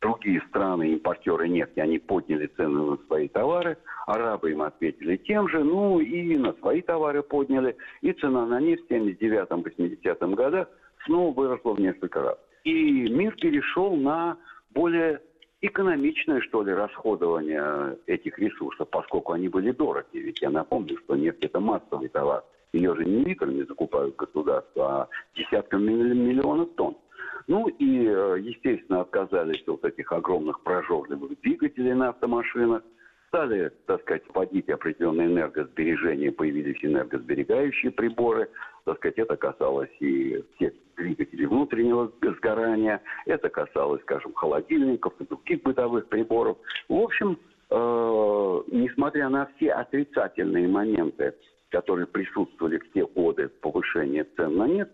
другие 0.00 0.40
страны, 0.48 0.94
импортеры 0.94 1.48
нефти, 1.48 1.80
они 1.80 1.98
подняли 1.98 2.46
цены 2.46 2.90
на 2.90 2.96
свои 3.06 3.28
товары, 3.28 3.76
арабы 4.06 4.52
им 4.52 4.62
ответили 4.62 5.16
тем 5.18 5.48
же, 5.48 5.62
ну 5.62 6.00
и 6.00 6.36
на 6.36 6.52
свои 6.54 6.80
товары 6.80 7.22
подняли, 7.22 7.76
и 8.00 8.12
цена 8.12 8.46
на 8.46 8.60
нефть 8.60 8.84
в 8.88 8.92
79-80 8.92 10.34
годах 10.34 10.68
снова 11.04 11.32
выросла 11.32 11.74
в 11.74 11.80
несколько 11.80 12.22
раз. 12.22 12.38
И 12.64 13.08
мир 13.08 13.36
перешел 13.36 13.94
на 13.96 14.36
более 14.70 15.20
экономичное, 15.66 16.40
что 16.40 16.62
ли, 16.62 16.72
расходование 16.72 17.96
этих 18.06 18.38
ресурсов, 18.38 18.88
поскольку 18.90 19.32
они 19.32 19.48
были 19.48 19.72
дороги. 19.72 20.18
Ведь 20.18 20.40
я 20.40 20.50
напомню, 20.50 20.96
что 20.98 21.16
нефть– 21.16 21.38
это 21.44 21.60
массовый 21.60 22.08
товар. 22.08 22.44
Ее 22.72 22.94
же 22.96 23.04
не 23.04 23.24
литрами 23.24 23.62
закупают 23.62 24.16
государства, 24.16 25.02
а 25.02 25.08
десятками 25.34 25.92
миллионов 25.92 26.70
тонн. 26.76 26.96
Ну 27.46 27.68
и, 27.68 28.06
э, 28.06 28.38
естественно, 28.40 29.02
отказались 29.02 29.66
от 29.68 29.84
этих 29.84 30.10
огромных 30.12 30.60
прожорливых 30.62 31.40
двигателей 31.40 31.94
на 31.94 32.08
автомашинах. 32.08 32.82
Стали, 33.28 33.70
так 33.86 34.00
сказать, 34.02 34.22
вводить 34.32 34.68
определенные 34.68 35.28
энергосбережения, 35.28 36.32
появились 36.32 36.82
энергосберегающие 36.82 37.92
приборы. 37.92 38.48
Так 38.86 38.98
сказать, 38.98 39.18
это 39.18 39.36
касалось 39.36 39.90
и 39.98 40.44
всех 40.54 40.72
двигателей 40.96 41.46
внутреннего 41.46 42.12
сгорания, 42.22 43.02
это 43.26 43.48
касалось, 43.48 44.00
скажем, 44.02 44.32
холодильников 44.32 45.12
и 45.18 45.26
других 45.26 45.62
бытовых 45.64 46.08
приборов. 46.08 46.56
В 46.88 46.94
общем, 46.94 47.36
э, 47.68 48.62
несмотря 48.70 49.28
на 49.28 49.46
все 49.56 49.72
отрицательные 49.72 50.68
моменты, 50.68 51.34
которые 51.70 52.06
присутствовали 52.06 52.78
в 52.78 52.92
те 52.92 53.04
годы 53.04 53.48
повышения 53.48 54.24
цен 54.36 54.56
на 54.56 54.68
нефть, 54.68 54.92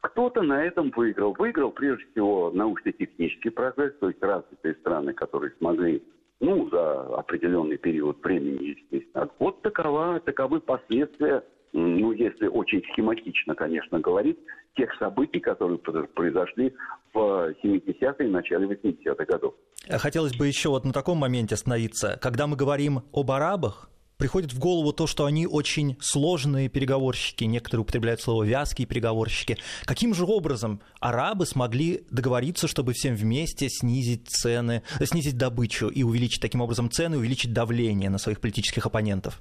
кто-то 0.00 0.42
на 0.42 0.64
этом 0.64 0.90
выиграл. 0.90 1.32
Выиграл 1.38 1.70
прежде 1.70 2.04
всего 2.10 2.50
научно-технический 2.52 3.50
прогресс, 3.50 3.94
то 4.00 4.08
есть 4.08 4.20
развитые 4.20 4.74
страны, 4.74 5.12
которые 5.12 5.52
смогли 5.58 6.02
ну, 6.40 6.68
за 6.70 7.16
определенный 7.16 7.78
период 7.78 8.22
времени, 8.24 8.76
естественно. 8.76 9.28
Вот 9.38 9.62
такова, 9.62 10.18
таковы 10.20 10.60
последствия, 10.60 11.44
ну, 11.72 12.12
если 12.12 12.46
очень 12.46 12.82
схематично, 12.92 13.54
конечно, 13.54 14.00
говорить, 14.00 14.38
тех 14.76 14.94
событий, 14.98 15.40
которые 15.40 15.78
произошли 15.78 16.74
в 17.12 17.18
70-е 17.62 18.28
и 18.28 18.30
начале 18.30 18.66
80-х 18.66 19.24
годов. 19.24 19.54
Хотелось 19.88 20.36
бы 20.36 20.46
еще 20.46 20.68
вот 20.68 20.84
на 20.84 20.92
таком 20.92 21.18
моменте 21.18 21.54
остановиться. 21.54 22.18
Когда 22.22 22.46
мы 22.46 22.56
говорим 22.56 23.00
об 23.12 23.30
арабах, 23.30 23.90
приходит 24.18 24.52
в 24.52 24.58
голову 24.58 24.92
то, 24.92 25.06
что 25.06 25.24
они 25.24 25.46
очень 25.46 25.96
сложные 26.00 26.68
переговорщики, 26.68 27.44
некоторые 27.44 27.82
употребляют 27.82 28.20
слово 28.20 28.44
вязкие 28.44 28.86
переговорщики. 28.86 29.56
Каким 29.84 30.14
же 30.14 30.24
образом 30.24 30.80
арабы 31.00 31.46
смогли 31.46 32.04
договориться, 32.10 32.68
чтобы 32.68 32.92
всем 32.92 33.14
вместе 33.14 33.68
снизить 33.68 34.28
цены, 34.28 34.82
снизить 35.02 35.38
добычу 35.38 35.88
и 35.88 36.02
увеличить 36.02 36.42
таким 36.42 36.60
образом 36.60 36.90
цены, 36.90 37.16
увеличить 37.16 37.52
давление 37.52 38.10
на 38.10 38.18
своих 38.18 38.40
политических 38.40 38.86
оппонентов? 38.86 39.40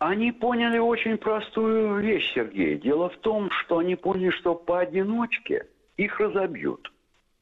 Они 0.00 0.32
поняли 0.32 0.78
очень 0.78 1.18
простую 1.18 1.98
вещь, 1.98 2.32
Сергей. 2.34 2.78
Дело 2.78 3.10
в 3.10 3.18
том, 3.18 3.50
что 3.50 3.78
они 3.78 3.96
поняли, 3.96 4.30
что 4.30 4.54
поодиночке 4.54 5.66
их 5.98 6.18
разобьют. 6.18 6.90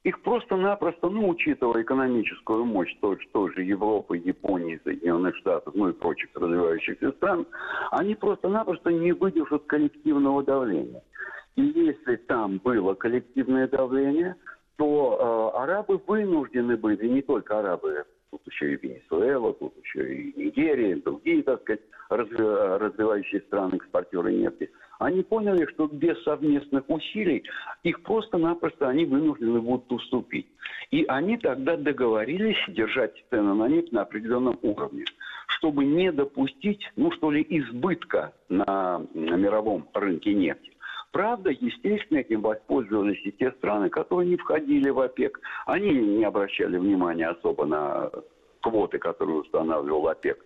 Их 0.03 0.21
просто-напросто, 0.23 1.09
ну, 1.09 1.29
учитывая 1.29 1.83
экономическую 1.83 2.65
мощь 2.65 2.93
той, 3.01 3.17
той 3.33 3.55
же 3.55 3.63
Европы, 3.63 4.17
Японии, 4.17 4.81
Соединенных 4.83 5.37
Штатов, 5.37 5.73
ну 5.77 5.89
и 5.89 5.93
прочих 5.93 6.31
развивающихся 6.35 7.13
стран, 7.13 7.47
они 7.93 8.17
просто-напросто 8.17 8.91
не 8.91 9.13
выдержат 9.13 9.65
коллективного 9.67 10.43
давления. 10.43 11.03
И 11.55 11.63
если 11.63 12.17
там 12.17 12.59
было 12.59 12.95
коллективное 12.95 13.69
давление, 13.69 14.35
то 14.77 15.53
э, 15.55 15.59
арабы 15.63 16.01
вынуждены 16.05 16.77
были, 16.77 17.07
не 17.07 17.23
только 17.23 17.61
арабы, 17.61 18.05
тут 18.31 18.43
еще 18.47 18.75
и 18.75 18.77
Венесуэла, 18.77 19.55
тут 19.55 19.75
еще 19.85 20.15
и 20.15 20.33
Нигерия, 20.37 20.97
другие, 20.97 21.43
так 21.43 21.63
сказать, 21.63 21.81
развивающие 22.11 23.41
страны, 23.43 23.77
экспортеры 23.77 24.33
нефти– 24.33 24.71
они 24.99 25.23
поняли, 25.23 25.67
что 25.67 25.87
без 25.87 26.21
совместных 26.25 26.89
усилий 26.89 27.45
их 27.85 28.03
просто-напросто 28.03 28.89
они 28.89 29.05
вынуждены 29.05 29.61
будут 29.61 29.91
уступить. 29.93 30.49
И 30.91 31.05
они 31.05 31.37
тогда 31.39 31.77
договорились 31.77 32.59
держать 32.69 33.13
цены 33.31 33.55
на 33.55 33.69
нефть 33.69 33.93
на 33.93 34.03
определенном 34.03 34.59
уровне, 34.63 35.05
чтобы 35.47 35.85
не 35.85 36.11
допустить, 36.11 36.81
ну 36.97 37.13
что 37.13 37.31
ли, 37.31 37.47
избытка 37.49 38.33
на, 38.49 38.99
на 39.15 39.37
мировом 39.37 39.89
рынке 39.95 40.35
нефти. 40.35 40.73
Правда, 41.13 41.51
естественно, 41.51 42.19
этим 42.19 42.43
воспользовались 42.43 43.21
и 43.25 43.33
те 43.33 43.51
страны, 43.53 43.89
которые 43.89 44.29
не 44.29 44.37
входили 44.37 44.91
в 44.91 45.01
ОПЕК. 45.01 45.41
Они 45.67 45.91
не 45.91 46.25
обращали 46.25 46.77
внимания 46.77 47.29
особо 47.29 47.65
на 47.65 48.11
квоты, 48.61 48.99
которые 48.99 49.39
устанавливал 49.39 50.09
ОПЕК 50.09 50.39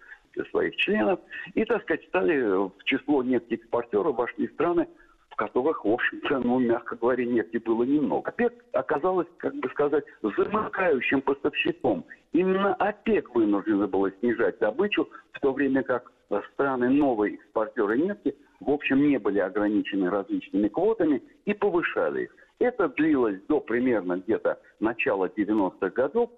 своих 0.51 0.77
членов. 0.77 1.21
И, 1.55 1.65
так 1.65 1.83
сказать, 1.83 2.05
стали 2.07 2.41
в 2.41 2.73
число 2.85 3.23
нефтеэкспортеров 3.23 4.17
вошли 4.17 4.49
страны, 4.49 4.87
в 5.31 5.37
которых, 5.37 5.85
в 5.85 5.89
общем-то, 5.89 6.39
ну, 6.39 6.59
мягко 6.59 6.97
говоря, 6.97 7.25
нефти 7.25 7.57
было 7.59 7.83
немного. 7.83 8.31
ОПЕК 8.31 8.53
оказалась, 8.73 9.29
как 9.39 9.55
бы 9.57 9.69
сказать, 9.71 10.05
замыкающим 10.23 11.23
поставщиком. 11.23 12.05
Именно 12.33 12.75
ОПЕК 12.75 13.35
вынуждена 13.35 13.89
была 13.89 14.11
снижать 14.21 14.59
добычу, 14.59 15.09
в 15.33 15.41
то 15.41 15.53
время 15.53 15.83
как 15.83 16.13
страны 16.55 16.89
новые 16.89 17.35
экспортеры 17.35 17.99
нефти, 17.99 18.35
в 18.63 18.71
общем, 18.71 19.09
не 19.09 19.19
были 19.19 19.39
ограничены 19.39 20.11
различными 20.11 20.69
квотами 20.69 21.23
и 21.45 21.55
повышали 21.55 22.25
их. 22.25 22.37
Это 22.59 22.89
длилось 22.89 23.41
до 23.49 23.61
примерно 23.61 24.19
где-то 24.19 24.61
начала 24.79 25.27
90-х 25.27 25.91
годов, 25.91 26.31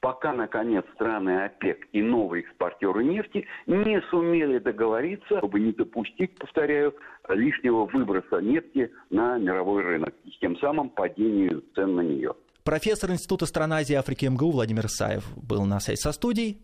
пока, 0.00 0.32
наконец, 0.32 0.84
страны 0.94 1.44
ОПЕК 1.44 1.88
и 1.92 2.02
новые 2.02 2.44
экспортеры 2.44 3.04
нефти 3.04 3.46
не 3.66 4.00
сумели 4.10 4.58
договориться, 4.58 5.38
чтобы 5.38 5.60
не 5.60 5.72
допустить, 5.72 6.36
повторяю, 6.38 6.94
лишнего 7.28 7.86
выброса 7.86 8.40
нефти 8.40 8.90
на 9.10 9.38
мировой 9.38 9.82
рынок 9.82 10.14
и 10.24 10.30
тем 10.40 10.58
самым 10.58 10.90
падению 10.90 11.62
цен 11.74 11.94
на 11.94 12.02
нее. 12.02 12.34
Профессор 12.64 13.10
Института 13.10 13.46
стран 13.46 13.72
Азии 13.72 13.94
и 13.94 13.96
Африки 13.96 14.26
МГУ 14.26 14.50
Владимир 14.50 14.88
Саев 14.88 15.24
был 15.36 15.64
на 15.64 15.80
связи 15.80 15.98
со 15.98 16.12
студией. 16.12 16.58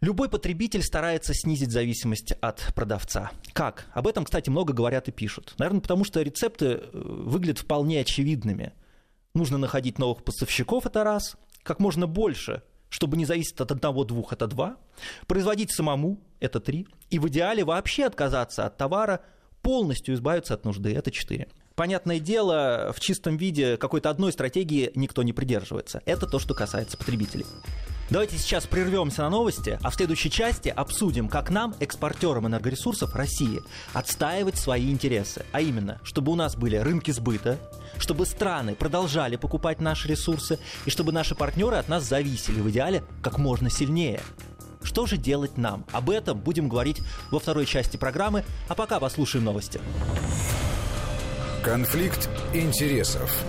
Любой 0.00 0.28
потребитель 0.28 0.82
старается 0.82 1.34
снизить 1.34 1.72
зависимость 1.72 2.32
от 2.40 2.72
продавца. 2.74 3.32
Как? 3.52 3.86
Об 3.92 4.06
этом, 4.06 4.24
кстати, 4.24 4.48
много 4.48 4.72
говорят 4.72 5.08
и 5.08 5.12
пишут. 5.12 5.54
Наверное, 5.58 5.80
потому 5.80 6.04
что 6.04 6.22
рецепты 6.22 6.66
э, 6.66 6.90
выглядят 6.92 7.58
вполне 7.58 8.00
очевидными. 8.00 8.72
Нужно 9.34 9.58
находить 9.58 9.98
новых 9.98 10.22
поставщиков, 10.22 10.86
это 10.86 11.02
раз, 11.02 11.36
как 11.64 11.80
можно 11.80 12.06
больше, 12.06 12.62
чтобы 12.88 13.16
не 13.16 13.24
зависеть 13.24 13.60
от 13.60 13.72
одного-двух, 13.72 14.32
это 14.32 14.46
два. 14.46 14.76
Производить 15.26 15.72
самому, 15.72 16.20
это 16.38 16.60
три. 16.60 16.86
И 17.10 17.18
в 17.18 17.28
идеале 17.28 17.64
вообще 17.64 18.04
отказаться 18.04 18.66
от 18.66 18.76
товара, 18.76 19.22
полностью 19.62 20.14
избавиться 20.14 20.54
от 20.54 20.64
нужды, 20.64 20.94
это 20.94 21.10
четыре. 21.10 21.48
Понятное 21.74 22.20
дело, 22.20 22.92
в 22.94 23.00
чистом 23.00 23.36
виде 23.36 23.76
какой-то 23.76 24.10
одной 24.10 24.32
стратегии 24.32 24.92
никто 24.94 25.24
не 25.24 25.32
придерживается. 25.32 26.02
Это 26.06 26.26
то, 26.26 26.38
что 26.38 26.54
касается 26.54 26.96
потребителей. 26.96 27.46
Давайте 28.10 28.38
сейчас 28.38 28.66
прервемся 28.66 29.22
на 29.22 29.30
новости, 29.30 29.78
а 29.82 29.90
в 29.90 29.94
следующей 29.94 30.30
части 30.30 30.70
обсудим, 30.70 31.28
как 31.28 31.50
нам, 31.50 31.74
экспортерам 31.78 32.46
энергоресурсов 32.46 33.14
России, 33.14 33.60
отстаивать 33.92 34.56
свои 34.56 34.90
интересы. 34.90 35.44
А 35.52 35.60
именно, 35.60 36.00
чтобы 36.02 36.32
у 36.32 36.34
нас 36.34 36.56
были 36.56 36.76
рынки 36.76 37.10
сбыта, 37.10 37.58
чтобы 37.98 38.24
страны 38.24 38.74
продолжали 38.74 39.36
покупать 39.36 39.80
наши 39.80 40.08
ресурсы 40.08 40.58
и 40.86 40.90
чтобы 40.90 41.12
наши 41.12 41.34
партнеры 41.34 41.76
от 41.76 41.88
нас 41.88 42.04
зависели 42.04 42.60
в 42.60 42.70
идеале 42.70 43.04
как 43.22 43.36
можно 43.36 43.68
сильнее. 43.68 44.22
Что 44.82 45.04
же 45.04 45.18
делать 45.18 45.58
нам? 45.58 45.84
Об 45.92 46.08
этом 46.08 46.38
будем 46.38 46.70
говорить 46.70 47.02
во 47.30 47.38
второй 47.38 47.66
части 47.66 47.98
программы, 47.98 48.42
а 48.68 48.74
пока 48.74 49.00
послушаем 49.00 49.44
новости. 49.44 49.82
Конфликт 51.62 52.30
интересов. 52.54 53.44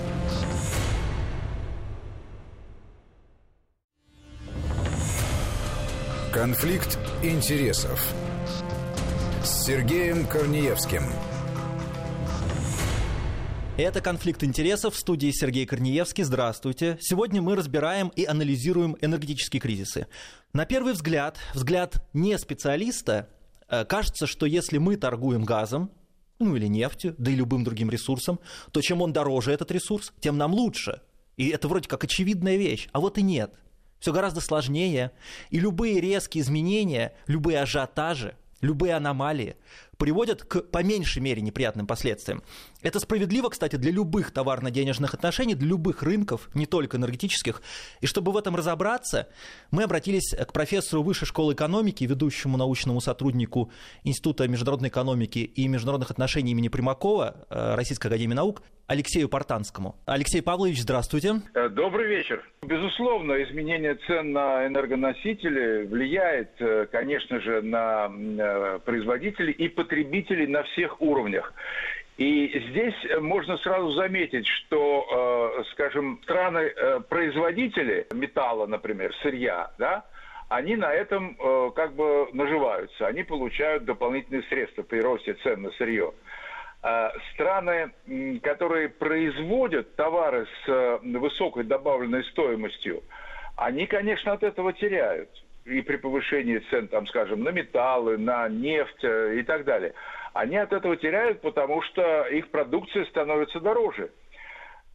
Конфликт 6.32 7.00
интересов 7.24 8.00
с 9.44 9.66
Сергеем 9.66 10.28
Корнеевским. 10.28 11.02
Это 13.78 14.00
«Конфликт 14.00 14.44
интересов» 14.44 14.94
в 14.94 15.00
студии 15.00 15.32
Сергей 15.32 15.66
Корнеевский. 15.66 16.24
Здравствуйте. 16.24 17.00
Сегодня 17.02 17.42
мы 17.42 17.56
разбираем 17.56 18.10
и 18.10 18.26
анализируем 18.26 18.96
энергетические 19.02 19.60
кризисы. 19.60 20.06
На 20.54 20.66
первый 20.66 20.94
взгляд, 20.94 21.40
взгляд 21.56 22.08
не 22.14 22.38
специалиста, 22.38 23.28
э, 23.68 23.84
кажется, 23.86 24.28
что 24.28 24.46
если 24.46 24.78
мы 24.78 24.98
торгуем 24.98 25.44
газом, 25.46 25.90
ну 26.38 26.56
или 26.56 26.68
нефтью, 26.68 27.16
да 27.18 27.32
и 27.32 27.36
любым 27.36 27.64
другим 27.64 27.90
ресурсом, 27.90 28.40
то 28.72 28.82
чем 28.82 29.02
он 29.02 29.14
дороже, 29.14 29.52
этот 29.52 29.72
ресурс, 29.72 30.14
тем 30.20 30.38
нам 30.38 30.54
лучше. 30.54 31.02
И 31.38 31.50
это 31.50 31.68
вроде 31.68 31.90
как 31.90 32.04
очевидная 32.04 32.58
вещь, 32.58 32.88
а 32.92 33.00
вот 33.00 33.18
и 33.18 33.24
нет– 33.24 33.52
все 34.00 34.14
гораздо 34.14 34.42
сложнее. 34.42 35.12
И 35.50 35.60
любые 35.60 36.00
резкие 36.00 36.42
изменения, 36.42 37.14
любые 37.28 37.62
ажиотажи, 37.62 38.36
любые 38.62 38.96
аномалии 38.96 39.56
приводят 39.98 40.44
к, 40.44 40.62
по 40.62 40.84
меньшей 40.84 41.22
мере, 41.22 41.42
неприятным 41.42 41.86
последствиям. 41.86 42.42
Это 42.82 43.00
справедливо, 43.00 43.50
кстати, 43.50 43.76
для 43.76 43.92
любых 43.92 44.32
товарно-денежных 44.32 45.14
отношений, 45.14 45.54
для 45.54 45.68
любых 45.68 46.02
рынков, 46.02 46.50
не 46.54 46.66
только 46.66 46.96
энергетических. 46.96 47.62
И 48.00 48.08
чтобы 48.08 48.32
в 48.32 48.38
этом 48.38 48.56
разобраться, 48.56 49.28
мы 49.70 49.84
обратились 49.84 50.34
к 50.34 50.54
профессору 50.54 51.04
Высшей 51.04 51.28
школы 51.28 51.54
экономики, 51.54 52.06
ведущему 52.06 52.58
научному 52.58 53.02
сотруднику 53.02 53.70
Института 54.06 54.48
международной 54.48 54.90
экономики 54.90 55.40
и 55.40 55.68
международных 55.68 56.10
отношений 56.12 56.52
имени 56.52 56.70
Примакова 56.70 57.46
э, 57.50 57.76
Российской 57.76 58.08
академии 58.08 58.34
наук 58.34 58.62
Алексею 58.88 59.28
Портанскому. 59.28 59.98
Алексей 60.06 60.42
Павлович, 60.42 60.80
здравствуйте. 60.82 61.42
Э, 61.54 61.68
добрый 61.68 62.08
вечер. 62.08 62.44
Безусловно, 62.62 63.44
изменение 63.44 63.96
цен 64.08 64.32
на 64.32 64.66
энергоносители 64.66 65.86
влияет, 65.86 66.52
э, 66.60 66.88
конечно 66.90 67.42
же, 67.42 67.62
на 67.62 68.80
производителей 68.86 69.52
и 69.52 69.68
потребителей 69.68 70.48
на 70.48 70.64
всех 70.64 71.02
уровнях. 71.02 71.54
И 72.20 72.52
здесь 72.72 72.96
можно 73.22 73.58
сразу 73.60 73.94
заметить, 73.94 74.46
что, 74.46 75.56
э, 75.58 75.64
скажем, 75.72 76.20
страны-производители 76.24 78.08
э, 78.12 78.14
металла, 78.14 78.66
например, 78.68 79.16
сырья, 79.24 79.72
да, 79.78 80.04
они 80.50 80.76
на 80.76 80.92
этом 80.92 81.38
э, 81.40 81.72
как 81.74 81.94
бы 81.94 82.28
наживаются, 82.34 83.08
они 83.08 83.24
получают 83.24 83.86
дополнительные 83.86 84.44
средства 84.50 84.84
при 84.84 85.00
росте 85.00 85.36
цен 85.44 85.62
на 85.62 85.72
сырье. 85.72 86.14
Страны, 87.34 87.92
которые 88.42 88.88
производят 88.88 89.98
товары 89.98 90.48
с 90.66 91.00
высокой 91.04 91.66
добавленной 91.66 92.24
стоимостью, 92.26 93.04
они, 93.58 93.86
конечно, 93.86 94.32
от 94.32 94.44
этого 94.44 94.72
теряют. 94.72 95.30
И 95.66 95.82
при 95.82 95.98
повышении 95.98 96.60
цен, 96.70 96.88
там, 96.88 97.06
скажем, 97.08 97.44
на 97.44 97.50
металлы, 97.50 98.18
на 98.18 98.48
нефть 98.48 99.04
и 99.04 99.44
так 99.44 99.66
далее– 99.66 99.94
они 100.34 100.58
от 100.58 100.74
этого 100.74 100.96
теряют, 100.98 101.42
потому 101.42 101.82
что 101.84 102.24
их 102.24 102.50
продукция 102.50 103.06
становится 103.06 103.60
дороже. 103.60 104.12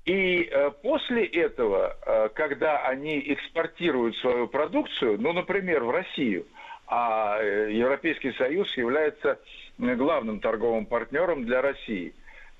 И 0.04 0.48
э, 0.50 0.70
после 0.82 1.24
этого, 1.24 1.96
э, 2.04 2.28
когда 2.34 2.86
они 2.86 3.20
экспортируют 3.32 4.16
свою 4.18 4.48
продукцию, 4.48 5.18
ну, 5.18 5.32
например, 5.32 5.82
в 5.82 5.90
Россию, 5.90 6.46
а 6.86 7.38
э, 7.40 7.72
Европейский 7.72 8.32
Союз 8.32 8.76
является 8.76 9.38
главным 9.78 10.40
торговым 10.40 10.84
партнером 10.84 11.46
для 11.46 11.62
России, 11.62 12.14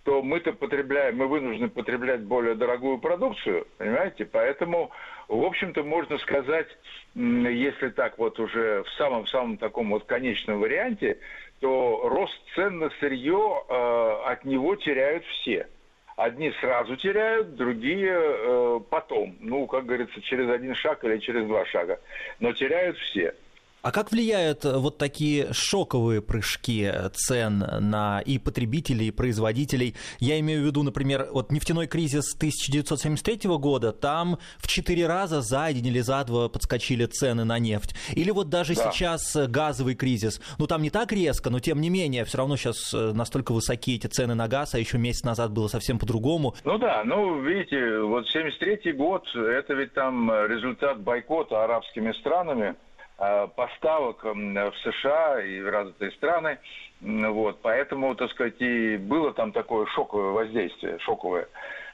то 0.05 0.23
мы-то 0.23 0.53
потребляем, 0.53 1.17
мы 1.17 1.27
вынуждены 1.27 1.69
потреблять 1.69 2.23
более 2.23 2.55
дорогую 2.55 2.99
продукцию, 2.99 3.67
понимаете? 3.79 4.27
Поэтому, 4.27 4.91
в 5.29 5.43
общем-то, 5.43 5.83
можно 5.83 6.19
сказать, 6.19 6.69
если 7.15 7.89
так 7.89 8.19
вот 8.19 8.39
уже 8.39 8.83
в 8.83 8.91
самом-самом 8.99 9.57
таком 9.57 9.91
вот 9.91 10.05
конечном 10.05 10.61
варианте, 10.61 11.19
то 11.65 12.11
рост 12.11 12.39
цен 12.55 12.79
на 12.79 12.91
сырье 13.01 13.65
э, 13.71 14.17
от 14.27 14.45
него 14.45 14.77
теряют 14.77 15.25
все. 15.25 15.67
Одни 16.15 16.53
сразу 16.61 16.95
теряют, 16.97 17.57
другие 17.57 18.13
э, 18.15 18.81
потом. 18.91 19.35
Ну, 19.41 19.67
как 19.67 19.87
говорится, 19.87 20.21
через 20.21 20.51
один 20.51 20.75
шаг 20.75 21.03
или 21.05 21.17
через 21.21 21.47
два 21.47 21.65
шага. 21.65 21.99
Но 22.39 22.53
теряют 22.53 22.99
все. 22.99 23.35
А 23.85 23.93
как 23.93 24.13
влияют 24.13 24.65
э, 24.65 24.79
вот 24.79 24.97
такие 24.97 25.53
шоковые 25.53 26.23
прыжки 26.23 26.91
цен 27.13 27.63
на 27.81 28.23
и 28.25 28.39
потребителей, 28.39 29.09
и 29.09 29.11
производителей? 29.11 29.95
Я 30.21 30.41
имею 30.41 30.63
в 30.63 30.65
виду, 30.65 30.83
например, 30.83 31.29
вот 31.31 31.53
нефтяной 31.53 31.87
кризис 31.87 32.35
1973 32.35 33.51
года, 33.59 33.93
там 33.93 34.39
в 34.57 34.69
четыре 34.69 35.07
раза 35.07 35.43
за 35.43 35.71
день 35.71 35.89
или 35.89 36.01
за 36.01 36.25
два 36.25 36.49
подскочили 36.49 37.05
цены 37.05 37.45
на 37.45 37.59
нефть. 37.59 37.95
Или 38.17 38.31
вот 38.31 38.49
даже 38.49 38.75
да. 38.75 38.91
сейчас 38.91 39.37
э, 39.37 39.49
газовый 39.49 39.97
кризис. 39.97 40.41
Ну, 40.59 40.67
там 40.67 40.81
не 40.81 40.89
так 40.89 41.13
резко, 41.13 41.51
но 41.51 41.61
тем 41.61 41.83
не 41.83 41.91
менее, 41.91 42.25
все 42.25 42.39
равно 42.39 42.57
сейчас 42.57 42.95
э, 42.95 43.13
настолько 43.13 43.53
высоки 43.53 43.97
эти 43.97 44.07
цены 44.07 44.35
на 44.35 44.49
газ, 44.49 44.75
а 44.75 44.79
еще 44.79 44.97
месяц 44.97 45.25
назад 45.25 45.53
было 45.53 45.69
совсем 45.69 45.99
по-другому. 45.99 46.55
Ну 46.65 46.79
да, 46.79 47.03
ну, 47.05 47.39
видите, 47.43 47.99
вот 48.01 48.27
73 48.31 48.93
год, 48.95 49.27
это 49.37 49.75
ведь 49.75 49.93
там 49.93 50.31
результат 50.47 51.03
бойкота 51.03 51.65
арабскими 51.65 52.13
странами, 52.19 52.77
Э, 52.77 52.94
поставок 53.17 54.25
в 54.25 54.75
США 54.83 55.41
и 55.41 55.61
в 55.61 55.71
развитые 55.71 56.11
страны. 56.13 56.59
Вот, 57.01 57.61
поэтому, 57.63 58.15
так 58.15 58.31
сказать, 58.31 58.61
и 58.61 58.97
было 58.97 59.33
там 59.33 59.53
такое 59.53 59.87
шоковое 59.87 60.33
воздействие, 60.33 60.99
шоковое. 61.01 61.49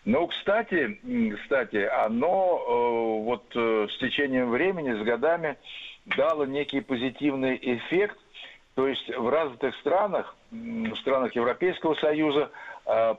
Но, 0.04 0.26
кстати, 0.28 0.98
кстати, 1.42 1.76
оно 2.04 2.58
э, 2.58 3.24
вот 3.24 3.44
э, 3.54 3.86
с 3.90 3.98
течением 3.98 4.50
времени, 4.50 4.92
с 4.98 5.04
годами 5.04 5.56
дало 6.06 6.46
некий 6.46 6.80
позитивный 6.80 7.58
эффект. 7.60 8.16
То 8.76 8.86
есть 8.86 9.14
в 9.14 9.28
развитых 9.28 9.74
странах, 9.76 10.36
в 10.50 10.96
странах 10.96 11.34
Европейского 11.34 11.94
Союза 11.96 12.50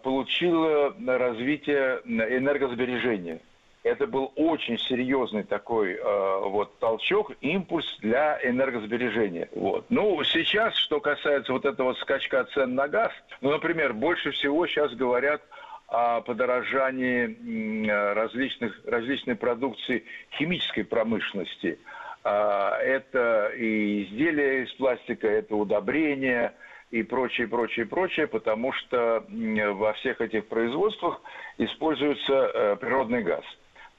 получило 0.02 0.96
развитие 1.06 2.02
энергосбережения– 2.06 3.42
это 3.84 4.06
был 4.06 4.32
очень 4.36 4.78
серьезный 4.78 5.44
такой 5.44 5.94
э, 5.94 6.40
вот 6.46 6.78
толчок, 6.80 7.32
импульс 7.42 7.98
для 8.00 8.40
энергосбережения. 8.44 9.50
Вот. 9.54 9.86
Ну, 9.90 10.24
сейчас, 10.24 10.76
что 10.76 11.00
касается 11.00 11.52
вот 11.52 11.66
этого 11.66 11.94
скачка 11.96 12.44
цен 12.54 12.76
на 12.76 12.88
газ, 12.88 13.12
ну, 13.42 13.52
например, 13.52 13.94
больше 13.94 14.32
всего 14.32 14.68
сейчас 14.68 14.94
говорят 14.94 15.42
о 15.88 16.22
подорожании 16.22 17.90
различных, 18.14 18.80
различной 18.86 19.36
продукции 19.36 20.06
химической 20.38 20.84
промышленности. 20.84 21.80
А, 22.24 22.78
это 22.78 23.52
и 23.58 24.04
изделия 24.04 24.64
из 24.64 24.72
пластика, 24.74 25.28
это 25.28 25.56
удобрения, 25.56 26.54
и 26.92 27.04
прочее, 27.04 27.48
прочее, 27.48 27.86
прочее, 27.86 28.28
потому 28.28 28.74
что 28.74 29.26
во 29.30 29.94
всех 29.94 30.22
этих 30.22 30.48
производствах 30.48 31.22
используется 31.58 32.34
э, 32.34 32.76
природный 32.76 33.24
газ. 33.24 33.44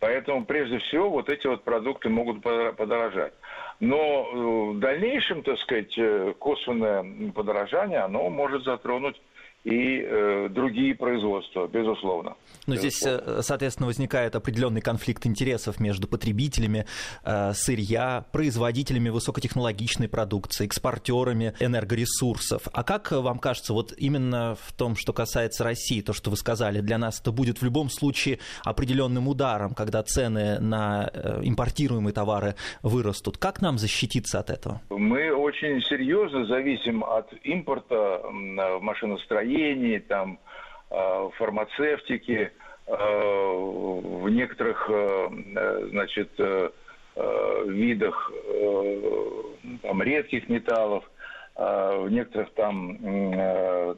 Поэтому, 0.02 0.44
прежде 0.44 0.78
всего, 0.78 1.08
вот 1.10 1.28
эти 1.28 1.46
вот 1.46 1.62
продукты 1.62 2.08
могут 2.08 2.42
подорожать. 2.42 3.34
Но 3.78 3.94
э, 3.94 4.72
в 4.72 4.80
дальнейшем, 4.80 5.44
так 5.44 5.56
сказать, 5.60 5.96
э, 5.96 6.34
косвенное 6.40 7.30
подорожание, 7.32 8.00
оно 8.00 8.28
может 8.28 8.64
затронуть 8.64 9.14
и 9.64 10.00
э, 10.04 10.48
другие 10.50 10.94
производства, 10.94 11.68
безусловно. 11.68 12.36
Но 12.66 12.74
здесь, 12.74 13.02
э, 13.04 13.40
соответственно, 13.42 13.86
возникает 13.86 14.34
определенный 14.34 14.80
конфликт 14.80 15.24
интересов 15.26 15.78
между 15.78 16.08
потребителями 16.08 16.86
э, 17.24 17.52
сырья, 17.54 18.24
производителями 18.32 19.08
высокотехнологичной 19.08 20.08
продукции, 20.08 20.66
экспортерами 20.66 21.54
энергоресурсов. 21.60 22.62
А 22.72 22.82
как 22.82 23.12
вам 23.12 23.38
кажется, 23.38 23.72
вот 23.72 23.92
именно 23.96 24.56
в 24.60 24.72
том, 24.72 24.96
что 24.96 25.12
касается 25.12 25.62
России, 25.62 26.00
то, 26.00 26.12
что 26.12 26.30
вы 26.30 26.36
сказали, 26.36 26.80
для 26.80 26.98
нас 26.98 27.20
это 27.20 27.30
будет 27.30 27.58
в 27.58 27.64
любом 27.64 27.88
случае 27.88 28.40
определенным 28.64 29.28
ударом, 29.28 29.74
когда 29.74 30.02
цены 30.02 30.58
на 30.58 31.08
э, 31.12 31.40
импортируемые 31.44 32.12
товары 32.12 32.56
вырастут. 32.82 33.38
Как 33.38 33.62
нам 33.62 33.78
защититься 33.78 34.40
от 34.40 34.50
этого? 34.50 34.80
Мы 34.90 35.32
очень 35.32 35.80
серьезно 35.82 36.46
зависим 36.46 37.04
от 37.04 37.32
импорта 37.44 38.22
в 38.24 38.82
машиностроении, 39.52 39.98
там, 39.98 40.38
Э, 40.94 41.30
фармацевтики, 41.38 42.52
э, 42.86 42.94
в 42.94 44.28
некоторых, 44.28 44.90
э, 44.90 45.88
значит, 45.90 46.30
видах 47.66 48.32
там, 49.82 50.02
редких 50.02 50.48
металлов, 50.48 51.04
в 51.62 52.08
некоторых 52.10 52.50
там 52.54 52.98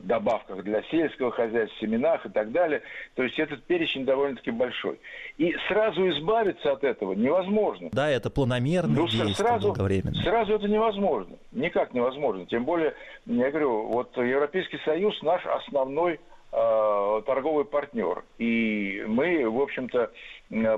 добавках 0.02 0.62
для 0.64 0.82
сельского 0.84 1.30
хозяйства, 1.30 1.78
семенах 1.80 2.26
и 2.26 2.28
так 2.28 2.52
далее. 2.52 2.82
То 3.14 3.22
есть 3.22 3.38
этот 3.38 3.64
перечень 3.64 4.04
довольно-таки 4.04 4.50
большой. 4.50 4.98
И 5.38 5.54
сразу 5.68 6.08
избавиться 6.10 6.72
от 6.72 6.84
этого 6.84 7.12
невозможно. 7.14 7.88
Да, 7.92 8.10
это 8.10 8.30
планомерно 8.30 8.94
ну, 8.94 9.08
сразу, 9.08 9.74
сразу 9.74 10.54
это 10.54 10.68
невозможно. 10.68 11.36
Никак 11.52 11.94
невозможно. 11.94 12.44
Тем 12.46 12.64
более, 12.64 12.94
я 13.26 13.50
говорю, 13.50 13.86
вот 13.86 14.16
Европейский 14.16 14.78
Союз 14.84 15.20
наш 15.22 15.44
основной 15.46 16.20
Э, 16.56 17.20
торговый 17.26 17.64
партнер. 17.64 18.22
И 18.38 19.02
мы, 19.08 19.50
в 19.50 19.60
общем-то, 19.60 20.12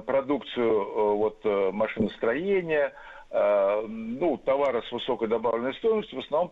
продукцию 0.07 0.73
э, 0.73 1.15
вот, 1.17 1.41
э, 1.45 1.71
машиностроения, 1.71 2.95
ну, 3.39 4.41
товары 4.45 4.83
с 4.83 4.93
высокой 4.93 5.29
добавленной 5.29 5.75
стоимостью 5.75 6.21
в 6.21 6.25
основном 6.25 6.51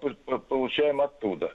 получаем 0.49 1.01
оттуда. 1.01 1.53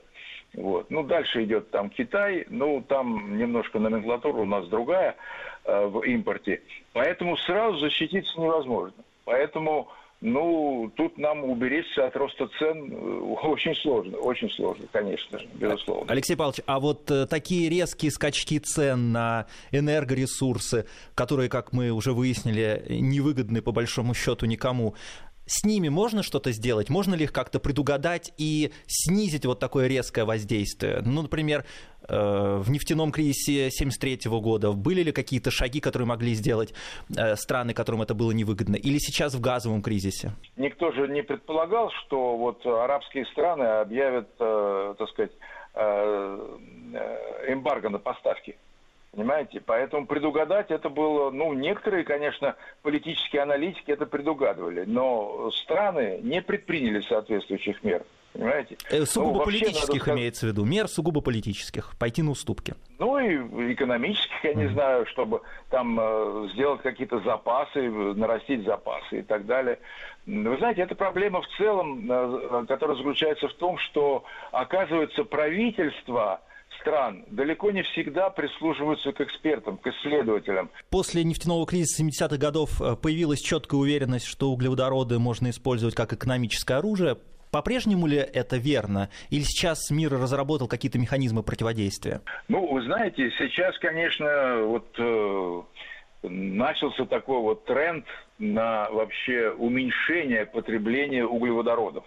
Вот. 0.54 0.90
Ну, 0.90 1.04
дальше 1.04 1.44
идет 1.44 1.70
там 1.70 1.90
Китай, 1.90 2.46
ну, 2.48 2.82
там 2.86 3.38
немножко 3.38 3.78
номенклатура 3.78 4.38
у 4.38 4.44
нас 4.44 4.66
другая 4.66 5.16
э, 5.64 5.86
в 5.86 6.00
импорте. 6.02 6.62
Поэтому 6.92 7.36
сразу 7.36 7.78
защититься 7.78 8.40
невозможно. 8.40 9.04
Поэтому 9.24 9.88
ну, 10.20 10.92
тут 10.96 11.16
нам 11.16 11.44
уберечься 11.44 12.06
от 12.06 12.14
роста 12.14 12.48
цен 12.58 12.92
э, 12.92 12.96
очень 13.42 13.74
сложно, 13.74 14.18
очень 14.18 14.50
сложно, 14.50 14.86
конечно 14.92 15.40
безусловно. 15.54 16.12
Алексей 16.12 16.36
Павлович, 16.36 16.60
а 16.66 16.78
вот 16.78 17.10
э, 17.10 17.26
такие 17.26 17.70
резкие 17.70 18.10
скачки 18.10 18.58
цен 18.58 19.12
на 19.12 19.46
энергоресурсы, 19.72 20.86
которые, 21.14 21.48
как 21.48 21.72
мы 21.72 21.90
уже 21.90 22.12
выяснили, 22.12 22.84
невыгодны 22.88 23.62
по 23.62 23.72
большому 23.72 24.12
счету 24.12 24.44
никому, 24.44 24.94
с 25.50 25.64
ними 25.64 25.88
можно 25.88 26.22
что-то 26.22 26.52
сделать? 26.52 26.90
Можно 26.90 27.16
ли 27.16 27.24
их 27.24 27.32
как-то 27.32 27.58
предугадать 27.58 28.32
и 28.38 28.70
снизить 28.86 29.44
вот 29.44 29.58
такое 29.58 29.88
резкое 29.88 30.24
воздействие? 30.24 31.02
Ну, 31.04 31.22
например, 31.22 31.64
э, 32.08 32.58
в 32.58 32.70
нефтяном 32.70 33.10
кризисе 33.10 33.66
1973 33.66 34.30
года 34.40 34.70
были 34.70 35.02
ли 35.02 35.10
какие-то 35.10 35.50
шаги, 35.50 35.80
которые 35.80 36.06
могли 36.06 36.34
сделать 36.34 36.72
э, 37.16 37.34
страны, 37.34 37.74
которым 37.74 38.02
это 38.02 38.14
было 38.14 38.30
невыгодно? 38.30 38.76
Или 38.76 38.98
сейчас 38.98 39.34
в 39.34 39.40
газовом 39.40 39.82
кризисе? 39.82 40.30
Никто 40.56 40.92
же 40.92 41.08
не 41.08 41.24
предполагал, 41.24 41.90
что 42.02 42.36
вот 42.36 42.64
арабские 42.64 43.26
страны 43.26 43.64
объявят, 43.64 44.28
э, 44.38 44.94
так 44.98 45.08
сказать, 45.10 45.32
эмбарго 47.48 47.90
на 47.90 47.98
поставки. 47.98 48.56
Понимаете? 49.12 49.60
Поэтому 49.60 50.06
предугадать 50.06 50.70
это 50.70 50.88
было, 50.88 51.30
ну, 51.30 51.52
некоторые, 51.52 52.04
конечно, 52.04 52.54
политические 52.82 53.42
аналитики 53.42 53.90
это 53.90 54.06
предугадывали, 54.06 54.84
но 54.86 55.50
страны 55.50 56.20
не 56.22 56.40
предприняли 56.40 57.00
соответствующих 57.00 57.82
мер. 57.82 58.04
Понимаете? 58.32 58.76
Э, 58.88 59.04
сугубо 59.06 59.38
ну, 59.38 59.44
политических 59.44 60.02
сказать... 60.02 60.18
имеется 60.18 60.46
в 60.46 60.50
виду, 60.50 60.64
мер 60.64 60.86
сугубо 60.86 61.20
политических, 61.20 61.96
пойти 61.98 62.22
на 62.22 62.30
уступки. 62.30 62.74
Ну 63.00 63.18
и 63.18 63.72
экономических, 63.72 64.44
я 64.44 64.52
mm. 64.52 64.56
не 64.56 64.68
знаю, 64.68 65.06
чтобы 65.06 65.42
там 65.70 65.98
э, 66.00 66.48
сделать 66.54 66.80
какие-то 66.82 67.18
запасы, 67.20 67.90
нарастить 67.90 68.64
запасы 68.64 69.18
и 69.18 69.22
так 69.22 69.46
далее. 69.46 69.80
Вы 70.26 70.56
знаете, 70.58 70.82
эта 70.82 70.94
проблема 70.94 71.42
в 71.42 71.48
целом, 71.56 72.06
э, 72.08 72.64
которая 72.68 72.96
заключается 72.96 73.48
в 73.48 73.54
том, 73.54 73.76
что, 73.78 74.22
оказывается, 74.52 75.24
правительство 75.24 76.40
стран 76.80 77.24
далеко 77.30 77.70
не 77.70 77.82
всегда 77.82 78.30
прислуживаются 78.30 79.12
к 79.12 79.20
экспертам, 79.20 79.78
к 79.78 79.86
исследователям. 79.86 80.70
После 80.90 81.24
нефтяного 81.24 81.66
кризиса 81.66 82.02
70-х 82.02 82.36
годов 82.36 82.80
э, 82.80 82.96
появилась 82.96 83.40
четкая 83.40 83.80
уверенность, 83.80 84.26
что 84.26 84.50
углеводороды 84.50 85.18
можно 85.18 85.50
использовать 85.50 85.94
как 85.94 86.12
экономическое 86.12 86.74
оружие. 86.74 87.16
По-прежнему 87.50 88.06
ли 88.06 88.18
это 88.18 88.56
верно? 88.56 89.10
Или 89.30 89.42
сейчас 89.42 89.90
мир 89.90 90.12
разработал 90.12 90.68
какие-то 90.68 90.98
механизмы 90.98 91.42
противодействия? 91.42 92.20
Ну, 92.48 92.72
вы 92.72 92.82
знаете, 92.82 93.30
сейчас, 93.38 93.76
конечно, 93.78 94.62
вот 94.62 94.86
э, 94.98 95.62
начался 96.22 97.06
такой 97.06 97.40
вот 97.40 97.64
тренд 97.64 98.06
на 98.38 98.88
вообще 98.90 99.50
уменьшение 99.50 100.46
потребления 100.46 101.24
углеводородов. 101.24 102.04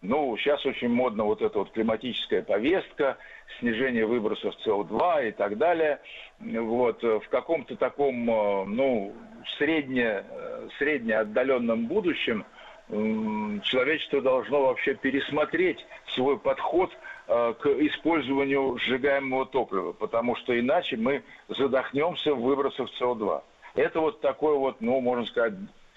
Ну, 0.00 0.36
сейчас 0.36 0.64
очень 0.64 0.88
модно 0.88 1.24
вот 1.24 1.42
эта 1.42 1.58
вот 1.58 1.72
климатическая 1.72 2.42
повестка, 2.42 3.18
снижение 3.58 4.06
выбросов 4.06 4.54
СО2 4.64 5.28
и 5.28 5.32
так 5.32 5.58
далее. 5.58 6.00
Вот, 6.40 7.02
в 7.02 7.28
каком-то 7.30 7.76
таком, 7.76 8.30
э, 8.30 8.64
ну, 8.66 9.12
средне, 9.56 10.24
э, 10.28 10.68
средне 10.78 11.18
отдаленном 11.18 11.86
будущем 11.86 12.44
человечество 13.64 14.22
должно 14.22 14.62
вообще 14.62 14.94
пересмотреть 14.94 15.84
свой 16.14 16.38
подход 16.38 16.90
э, 17.26 17.54
к 17.60 17.66
использованию 17.66 18.78
сжигаемого 18.78 19.44
топлива, 19.44 19.92
потому 19.92 20.36
что 20.36 20.58
иначе 20.58 20.96
мы 20.96 21.22
задохнемся 21.48 22.34
в 22.34 22.40
выбросах 22.40 22.88
СО2. 22.98 23.42
Это 23.74 24.00
вот 24.00 24.22
такой 24.22 24.56
вот, 24.56 24.80
ну, 24.80 25.00
можно 25.00 25.26
сказать, 25.26 25.52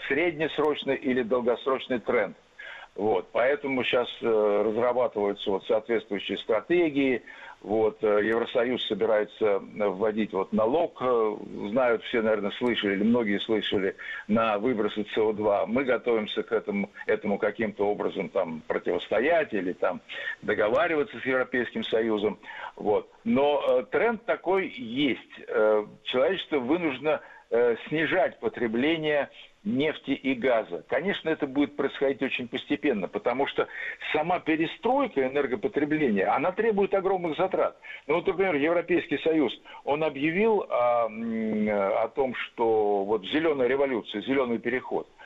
среднесрочный 0.10 0.96
или 0.96 1.22
долгосрочный 1.22 2.00
тренд– 2.00 2.36
вот, 2.96 3.30
поэтому 3.32 3.84
сейчас 3.84 4.08
э, 4.22 4.64
разрабатываются 4.66 5.50
вот 5.50 5.66
соответствующие 5.66 6.38
стратегии. 6.38 7.24
Вот, 7.62 8.04
э, 8.04 8.20
Евросоюз 8.24 8.86
собирается 8.86 9.60
вводить 9.60 10.34
вот 10.34 10.52
налог, 10.52 10.98
э, 11.02 11.36
знают 11.70 12.04
все, 12.04 12.22
наверное, 12.22 12.52
слышали, 12.52 12.96
или 12.96 13.04
многие 13.04 13.40
слышали, 13.40 13.96
на 14.28 14.58
выбросы 14.58 15.06
СО2. 15.16 15.68
Мы 15.68 15.86
готовимся 15.86 16.44
к 16.44 16.52
этому, 16.52 16.90
этому 17.06 17.38
каким-то 17.38 17.88
образом 17.88 18.28
там 18.28 18.62
противостоять 18.68 19.54
или 19.54 19.72
там 19.72 20.02
договариваться 20.42 21.18
с 21.20 21.26
Европейским 21.26 21.86
Союзом. 21.86 22.40
Вот. 22.76 23.10
Но 23.24 23.64
э, 23.64 23.84
тренд 23.90 24.26
такой 24.26 24.68
есть. 24.68 25.20
Э, 25.48 25.86
человечество 26.04 26.60
вынуждено 26.60 27.22
э, 27.52 27.76
снижать 27.88 28.40
потребление 28.40 29.30
нефти 29.64 30.12
и 30.12 30.34
газа. 30.34 30.84
Конечно, 30.88 31.30
это 31.30 31.46
будет 31.46 31.76
происходить 31.76 32.22
очень 32.22 32.48
постепенно, 32.48 33.08
потому 33.08 33.48
что 33.48 33.68
сама 34.12 34.40
перестройка 34.40 35.28
энергопотребления, 35.28 36.34
она 36.34 36.52
требует 36.52 36.94
огромных 36.94 37.38
затрат. 37.38 37.78
Ну 38.08 38.16
вот, 38.16 38.28
например, 38.28 38.56
Европейский 38.56 39.18
Союз, 39.20 39.54
он 39.84 40.04
объявил 40.04 40.66
о, 40.70 41.06
о 41.06 42.08
том, 42.10 42.34
что 42.36 43.04
вот 43.04 43.26
зеленая 43.28 43.68
революция, 43.68 44.22
зеленый 44.22 44.60
переход– 44.60 45.08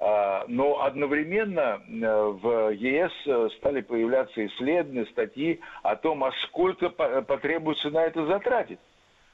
а, 0.00 0.44
но 0.48 0.82
одновременно 0.82 1.80
э, 1.86 2.38
в 2.42 2.70
ЕС 2.74 3.12
э, 3.26 3.48
стали 3.56 3.80
появляться 3.80 4.44
исследования, 4.44 5.06
статьи 5.06 5.60
о 5.82 5.96
том, 5.96 6.24
а 6.24 6.32
сколько 6.42 6.90
потребуется 6.90 7.90
на 7.90 8.04
это 8.04 8.26
затратить. 8.26 8.80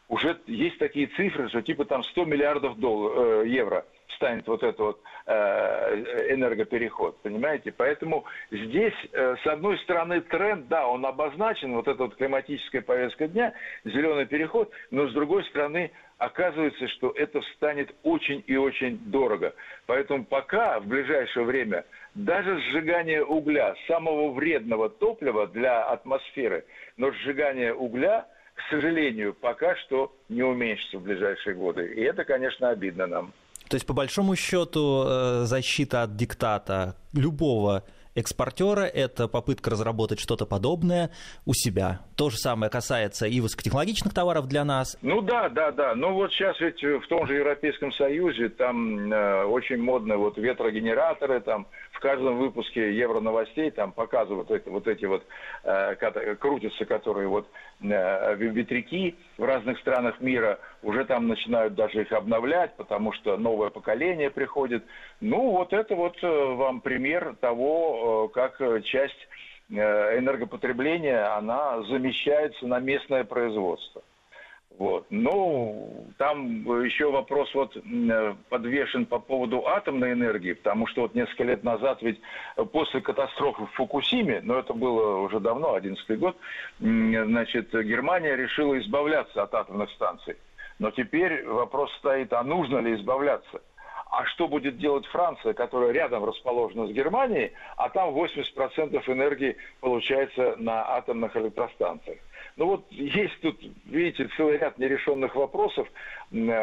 Уже 0.08 0.38
есть 0.46 0.78
такие 0.78 1.06
цифры, 1.08 1.48
что 1.48 1.62
типа 1.62 1.86
там 1.86 2.04
100 2.04 2.24
миллиардов 2.24 2.78
долларов, 2.78 3.44
э, 3.44 3.48
евро– 3.48 3.84
станет 4.20 4.46
вот 4.46 4.62
этот 4.62 4.78
вот 4.78 5.00
э, 5.26 6.34
энергопереход, 6.34 7.16
понимаете? 7.22 7.72
Поэтому 7.72 8.26
здесь, 8.50 8.94
э, 9.12 9.36
с 9.42 9.46
одной 9.46 9.78
стороны, 9.78 10.20
тренд, 10.20 10.68
да, 10.68 10.86
он 10.86 11.06
обозначен, 11.06 11.74
вот 11.74 11.88
эта 11.88 12.04
вот 12.04 12.16
климатическая 12.16 12.82
повестка 12.82 13.28
дня, 13.28 13.54
зеленый 13.84 14.26
переход, 14.26 14.70
но 14.90 15.08
с 15.08 15.14
другой 15.14 15.42
стороны, 15.44 15.90
оказывается, 16.18 16.86
что 16.88 17.12
это 17.16 17.40
станет 17.56 17.94
очень 18.02 18.44
и 18.46 18.56
очень 18.56 18.98
дорого. 19.10 19.54
Поэтому 19.86 20.26
пока, 20.26 20.78
в 20.80 20.86
ближайшее 20.86 21.46
время, 21.46 21.86
даже 22.14 22.60
сжигание 22.60 23.24
угля, 23.24 23.74
самого 23.86 24.32
вредного 24.32 24.90
топлива 24.90 25.46
для 25.46 25.82
атмосферы, 25.84 26.66
но 26.98 27.10
сжигание 27.10 27.74
угля– 27.74 28.26
к 28.54 28.70
сожалению, 28.70 29.32
пока 29.32 29.74
что 29.76 30.12
не 30.28 30.42
уменьшится 30.42 30.98
в 30.98 31.02
ближайшие 31.02 31.54
годы. 31.54 31.94
И 31.94 32.02
это, 32.02 32.24
конечно, 32.24 32.68
обидно 32.68 33.06
нам. 33.06 33.32
То 33.70 33.76
есть, 33.76 33.86
по 33.86 33.92
большому 33.94 34.34
счету, 34.34 35.04
э, 35.06 35.42
защита 35.44 36.02
от 36.02 36.16
диктата 36.16 36.96
любого 37.12 37.84
экспортера– 38.16 38.80
это 38.94 39.28
попытка 39.28 39.70
разработать 39.70 40.18
что-то 40.18 40.44
подобное 40.44 41.10
у 41.46 41.54
себя. 41.54 42.00
То 42.16 42.30
же 42.30 42.36
самое 42.36 42.68
касается 42.68 43.26
и 43.28 43.40
высокотехнологичных 43.40 44.12
товаров 44.12 44.48
для 44.48 44.64
нас. 44.64 44.98
Ну 45.02 45.20
да, 45.22 45.48
да, 45.48 45.70
да. 45.70 45.94
Ну 45.94 46.14
вот 46.14 46.32
сейчас 46.32 46.58
ведь 46.60 46.82
в 46.82 47.06
том 47.08 47.28
же 47.28 47.34
Европейском 47.34 47.92
Союзе 47.92 48.48
там 48.48 49.12
э, 49.12 49.44
очень 49.44 49.80
модно 49.80 50.16
вот 50.16 50.36
ветрогенераторы, 50.36 51.40
там 51.40 51.68
в 52.00 52.02
каждом 52.02 52.38
выпуске 52.38 52.94
Евроновостей 52.96 53.70
там 53.70 53.92
показывают 53.92 54.50
это, 54.50 54.70
вот 54.70 54.88
эти 54.88 55.04
вот 55.04 55.22
э, 55.64 55.94
крутятся, 56.36 56.86
которые 56.86 57.28
вот 57.28 57.46
э, 57.82 58.36
ветряки 58.36 59.16
в 59.36 59.44
разных 59.44 59.78
странах 59.80 60.18
мира. 60.18 60.58
Уже 60.82 61.04
там 61.04 61.28
начинают 61.28 61.74
даже 61.74 62.00
их 62.00 62.12
обновлять, 62.12 62.74
потому 62.76 63.12
что 63.12 63.36
новое 63.36 63.68
поколение 63.68 64.30
приходит. 64.30 64.82
Ну 65.20 65.50
вот 65.50 65.74
это 65.74 65.94
вот 65.94 66.16
э, 66.22 66.26
вам 66.26 66.80
пример 66.80 67.36
того, 67.38 68.30
э, 68.30 68.34
как 68.34 68.84
часть 68.84 69.28
Э, 69.72 70.18
энергопотребления, 70.18 71.36
она 71.36 71.82
замещается 71.84 72.66
на 72.66 72.80
местное 72.80 73.22
производство. 73.22 74.02
Вот. 74.80 75.04
Ну, 75.10 76.06
там 76.16 76.62
еще 76.82 77.10
вопрос 77.10 77.54
вот 77.54 77.76
э, 77.76 78.34
подвешен 78.48 79.04
по 79.04 79.18
поводу 79.18 79.66
атомной 79.66 80.12
энергии, 80.14 80.54
потому 80.54 80.86
что 80.86 81.02
вот 81.02 81.14
несколько 81.14 81.44
лет 81.44 81.62
назад 81.62 82.00
ведь 82.00 82.18
после 82.72 83.02
катастрофы 83.02 83.66
в 83.66 83.72
Фукусиме, 83.74 84.40
но 84.42 84.58
это 84.58 84.72
было 84.72 85.18
уже 85.18 85.38
давно, 85.38 85.74
11 85.74 86.18
год, 86.18 86.34
значит, 86.78 87.70
Германия 87.74 88.34
решила 88.34 88.78
избавляться 88.78 89.42
от 89.42 89.54
атомных 89.54 89.90
станций. 89.90 90.36
Но 90.78 90.90
теперь 90.90 91.46
вопрос 91.46 91.92
стоит, 91.98 92.32
а 92.32 92.42
нужно 92.42 92.78
ли 92.78 92.94
избавляться? 92.94 93.60
А 94.10 94.24
что 94.26 94.48
будет 94.48 94.78
делать 94.78 95.06
Франция, 95.06 95.54
которая 95.54 95.92
рядом 95.92 96.24
расположена 96.24 96.88
с 96.88 96.90
Германией, 96.90 97.52
а 97.76 97.88
там 97.90 98.10
80% 98.10 99.02
энергии 99.06 99.56
получается 99.80 100.56
на 100.58 100.96
атомных 100.96 101.36
электростанциях? 101.36 102.18
Ну 102.56 102.66
вот 102.66 102.84
есть 102.90 103.40
тут, 103.40 103.56
видите, 103.86 104.28
целый 104.36 104.58
ряд 104.58 104.78
нерешенных 104.78 105.36
вопросов, 105.36 105.88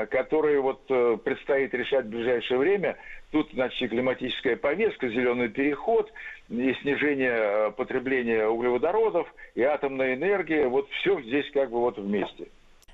которые 0.10 0.60
вот 0.60 0.82
э, 0.90 1.18
предстоит 1.24 1.74
решать 1.74 2.06
в 2.06 2.10
ближайшее 2.10 2.58
время. 2.58 2.98
Тут, 3.32 3.50
значит, 3.54 3.90
климатическая 3.90 4.58
повестка, 4.58 5.08
зеленый 5.08 5.48
переход, 5.48 6.12
и 6.50 6.74
снижение 6.82 7.32
э, 7.34 7.72
потребления 7.72 8.46
углеводородов, 8.46 9.34
и 9.56 9.62
атомная 9.62 10.16
энергия. 10.16 10.68
Вот 10.68 10.90
все 10.90 11.22
здесь 11.22 11.50
как 11.52 11.72
бы 11.72 11.80
вот 11.80 11.98
вместе. 11.98 12.48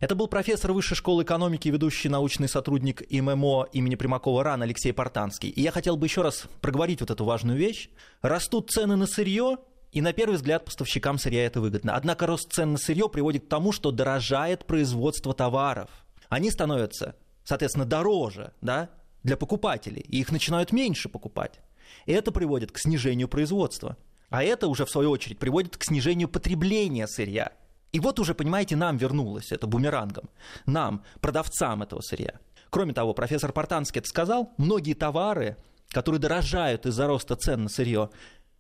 Это 0.04 0.16
был 0.16 0.28
профессор 0.28 0.74
Высшей 0.74 0.98
школы 0.98 1.24
экономики, 1.24 1.70
ведущий 1.70 2.10
научный 2.10 2.50
сотрудник 2.50 3.02
ИММО 3.08 3.70
имени 3.72 3.96
Примакова 3.96 4.44
РАН 4.44 4.64
Алексей 4.64 4.92
Портанский. 4.92 5.48
И 5.48 5.62
я 5.62 5.72
хотел 5.72 5.96
бы 5.96 6.08
еще 6.08 6.22
раз 6.22 6.44
проговорить 6.60 7.00
вот 7.00 7.10
эту 7.10 7.24
важную 7.24 7.58
вещь. 7.58 7.88
Растут 8.22 8.70
цены 8.70 8.98
на 8.98 9.08
сырье, 9.08 9.60
и 9.94 10.02
на 10.02 10.12
первый 10.12 10.36
взгляд 10.36 10.66
поставщикам 10.66 11.18
сырья 11.18 11.46
это 11.46 11.62
выгодно. 11.62 11.96
Однако 11.96 12.28
рост 12.28 12.52
цен 12.52 12.74
на 12.74 12.78
сырье 12.78 13.08
приводит 13.08 13.46
к 13.46 13.48
тому, 13.48 13.72
что 13.72 13.92
дорожает 13.92 14.66
производство 14.66 15.34
товаров. 15.34 15.90
Они 16.28 16.52
становятся, 16.52 17.16
соответственно, 17.46 17.86
дороже 17.86 18.52
да, 18.60 18.90
для 19.24 19.38
покупателей, 19.38 20.02
и 20.02 20.20
их 20.20 20.34
начинают 20.34 20.74
меньше 20.74 21.08
покупать. 21.08 21.62
И 22.06 22.12
это 22.12 22.34
приводит 22.34 22.74
к 22.74 22.78
снижению 22.78 23.30
производства. 23.30 23.96
А 24.30 24.44
это 24.44 24.68
уже, 24.68 24.84
в 24.86 24.90
свою 24.90 25.12
очередь, 25.12 25.40
приводит 25.40 25.78
к 25.78 25.84
снижению 25.86 26.28
потребления 26.28 27.08
сырья– 27.08 27.54
и 27.94 28.00
вот 28.00 28.20
уже, 28.20 28.34
понимаете, 28.34 28.76
нам 28.76 28.98
вернулось 28.98 29.52
это 29.52 29.68
бумерангом. 29.68 30.30
Нам, 30.66 31.04
продавцам 31.22 31.84
этого 31.84 32.02
сырья. 32.02 32.40
Кроме 32.72 32.92
того, 32.92 33.14
профессор 33.14 33.52
Портанский 33.54 34.00
это 34.00 34.10
сказал, 34.10 34.52
многие 34.58 34.96
товары, 34.96 35.58
которые 35.90 36.20
дорожают 36.20 36.88
из-за 36.88 37.06
роста 37.06 37.36
цен 37.36 37.64
на 37.64 37.70
сырье, 37.70 38.10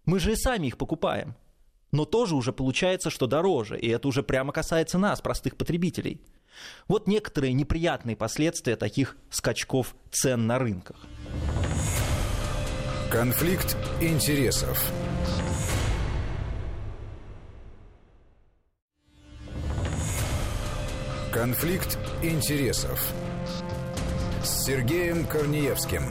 мы 0.05 0.19
же 0.19 0.33
и 0.33 0.35
сами 0.35 0.67
их 0.67 0.77
покупаем. 0.77 1.35
Но 1.91 2.05
тоже 2.05 2.35
уже 2.35 2.53
получается, 2.53 3.09
что 3.09 3.25
дороже, 3.25 3.79
и 3.79 3.89
это 3.89 4.07
уже 4.07 4.21
прямо 4.21 4.53
касается 4.53 4.99
нас, 4.99 5.19
простых 5.19 5.57
потребителей. 5.57 6.21
Вот 6.87 7.07
некоторые 7.07 7.53
неприятные 7.53 8.15
последствия 8.15 8.75
таких 8.75 9.17
скачков 9.31 9.95
цен 10.11 10.45
на 10.45 10.59
рынках. 10.59 10.97
Конфликт 13.11 13.75
интересов. 13.99 14.91
Конфликт 21.33 21.97
интересов 22.21 23.11
с 24.43 24.65
Сергеем 24.65 25.25
Корнеевским. 25.25 26.03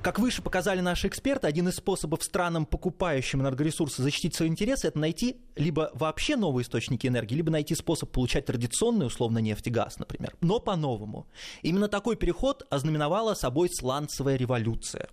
Как 0.00 0.18
выше 0.18 0.40
показали 0.40 0.80
наши 0.80 1.08
эксперты, 1.08 1.46
один 1.46 1.68
из 1.68 1.74
способов 1.74 2.22
странам, 2.22 2.64
покупающим 2.64 3.42
энергоресурсы, 3.42 4.02
защитить 4.02 4.34
свои 4.34 4.48
интересы, 4.48 4.88
это 4.88 4.98
найти 4.98 5.42
либо 5.56 5.90
вообще 5.92 6.36
новые 6.36 6.62
источники 6.62 7.06
энергии, 7.06 7.34
либо 7.34 7.50
найти 7.50 7.74
способ 7.74 8.10
получать 8.10 8.46
традиционный, 8.46 9.08
условно, 9.08 9.36
нефть 9.36 9.66
и 9.66 9.70
газ, 9.70 9.98
например, 9.98 10.34
но 10.40 10.58
по-новому. 10.58 11.26
Именно 11.60 11.88
такой 11.88 12.16
переход 12.16 12.66
ознаменовала 12.70 13.34
собой 13.34 13.68
сланцевая 13.70 14.36
революция. 14.36 15.10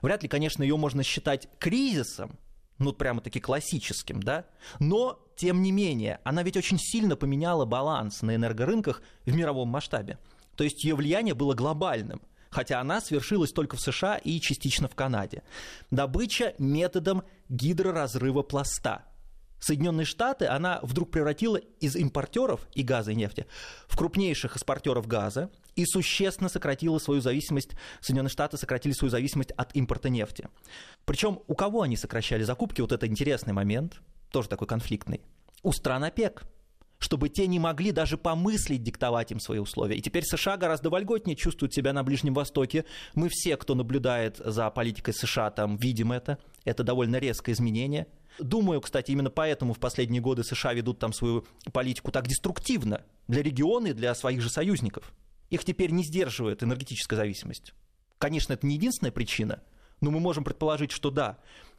Вряд 0.00 0.22
ли, 0.22 0.28
конечно, 0.30 0.62
ее 0.62 0.78
можно 0.78 1.02
считать 1.02 1.50
кризисом, 1.58 2.38
ну, 2.78 2.92
прямо-таки 2.92 3.40
классическим, 3.40 4.22
да, 4.22 4.44
но, 4.78 5.18
тем 5.36 5.62
не 5.62 5.72
менее, 5.72 6.20
она 6.24 6.42
ведь 6.42 6.56
очень 6.56 6.78
сильно 6.78 7.16
поменяла 7.16 7.64
баланс 7.64 8.22
на 8.22 8.34
энергорынках 8.34 9.02
в 9.24 9.34
мировом 9.34 9.68
масштабе. 9.68 10.18
То 10.56 10.64
есть 10.64 10.84
ее 10.84 10.94
влияние 10.94 11.34
было 11.34 11.54
глобальным, 11.54 12.22
хотя 12.50 12.80
она 12.80 13.00
свершилась 13.00 13.52
только 13.52 13.76
в 13.76 13.80
США 13.80 14.16
и 14.16 14.40
частично 14.40 14.88
в 14.88 14.94
Канаде. 14.94 15.42
Добыча 15.90 16.54
методом 16.58 17.22
гидроразрыва 17.48 18.42
пласта– 18.42 19.04
Соединенные 19.58 20.04
Штаты 20.04 20.46
она 20.46 20.80
вдруг 20.82 21.10
превратила 21.10 21.56
из 21.56 21.96
импортеров 21.96 22.66
и 22.74 22.82
газа 22.82 23.12
и 23.12 23.14
нефти 23.14 23.46
в 23.86 23.96
крупнейших 23.96 24.56
экспортеров 24.56 25.06
газа 25.06 25.50
и 25.74 25.84
существенно 25.84 26.48
сократила 26.48 26.98
свою 26.98 27.20
зависимость, 27.20 27.70
Соединенные 28.00 28.30
Штаты 28.30 28.56
сократили 28.56 28.92
свою 28.92 29.10
зависимость 29.10 29.52
от 29.52 29.74
импорта 29.74 30.08
нефти. 30.08 30.48
Причем 31.04 31.40
у 31.46 31.54
кого 31.54 31.82
они 31.82 31.96
сокращали 31.96 32.42
закупки, 32.42 32.80
вот 32.80 32.92
это 32.92 33.06
интересный 33.06 33.52
момент, 33.52 34.00
тоже 34.30 34.48
такой 34.48 34.66
конфликтный, 34.66 35.20
у 35.62 35.72
стран 35.72 36.04
ОПЕК 36.04 36.44
чтобы 36.98 37.28
те 37.28 37.46
не 37.46 37.58
могли 37.58 37.92
даже 37.92 38.16
помыслить 38.16 38.82
диктовать 38.82 39.32
им 39.32 39.40
свои 39.40 39.58
условия. 39.58 39.96
И 39.96 40.02
теперь 40.02 40.24
США 40.24 40.56
гораздо 40.56 40.90
вольготнее 40.90 41.36
чувствуют 41.36 41.74
себя 41.74 41.92
на 41.92 42.02
Ближнем 42.02 42.34
Востоке. 42.34 42.84
Мы 43.14 43.28
все, 43.30 43.56
кто 43.56 43.74
наблюдает 43.74 44.38
за 44.38 44.70
политикой 44.70 45.12
США, 45.12 45.50
там 45.50 45.76
видим 45.76 46.12
это. 46.12 46.38
Это 46.64 46.82
довольно 46.82 47.16
резкое 47.16 47.52
изменение. 47.52 48.06
Думаю, 48.38 48.80
кстати, 48.80 49.12
именно 49.12 49.30
поэтому 49.30 49.72
в 49.72 49.78
последние 49.78 50.20
годы 50.20 50.44
США 50.44 50.74
ведут 50.74 50.98
там 50.98 51.12
свою 51.12 51.46
политику 51.72 52.12
так 52.12 52.26
деструктивно 52.26 53.02
для 53.28 53.42
региона 53.42 53.88
и 53.88 53.92
для 53.92 54.14
своих 54.14 54.42
же 54.42 54.50
союзников. 54.50 55.12
Их 55.48 55.64
теперь 55.64 55.90
не 55.90 56.04
сдерживает 56.04 56.62
энергетическая 56.62 57.16
зависимость. 57.16 57.72
Конечно, 58.18 58.52
это 58.52 58.66
не 58.66 58.74
единственная 58.74 59.12
причина, 59.12 59.62
но 60.00 60.10
мы 60.10 60.20
можем 60.20 60.44
предположить, 60.44 60.90
что 60.90 61.10
да. 61.10 61.38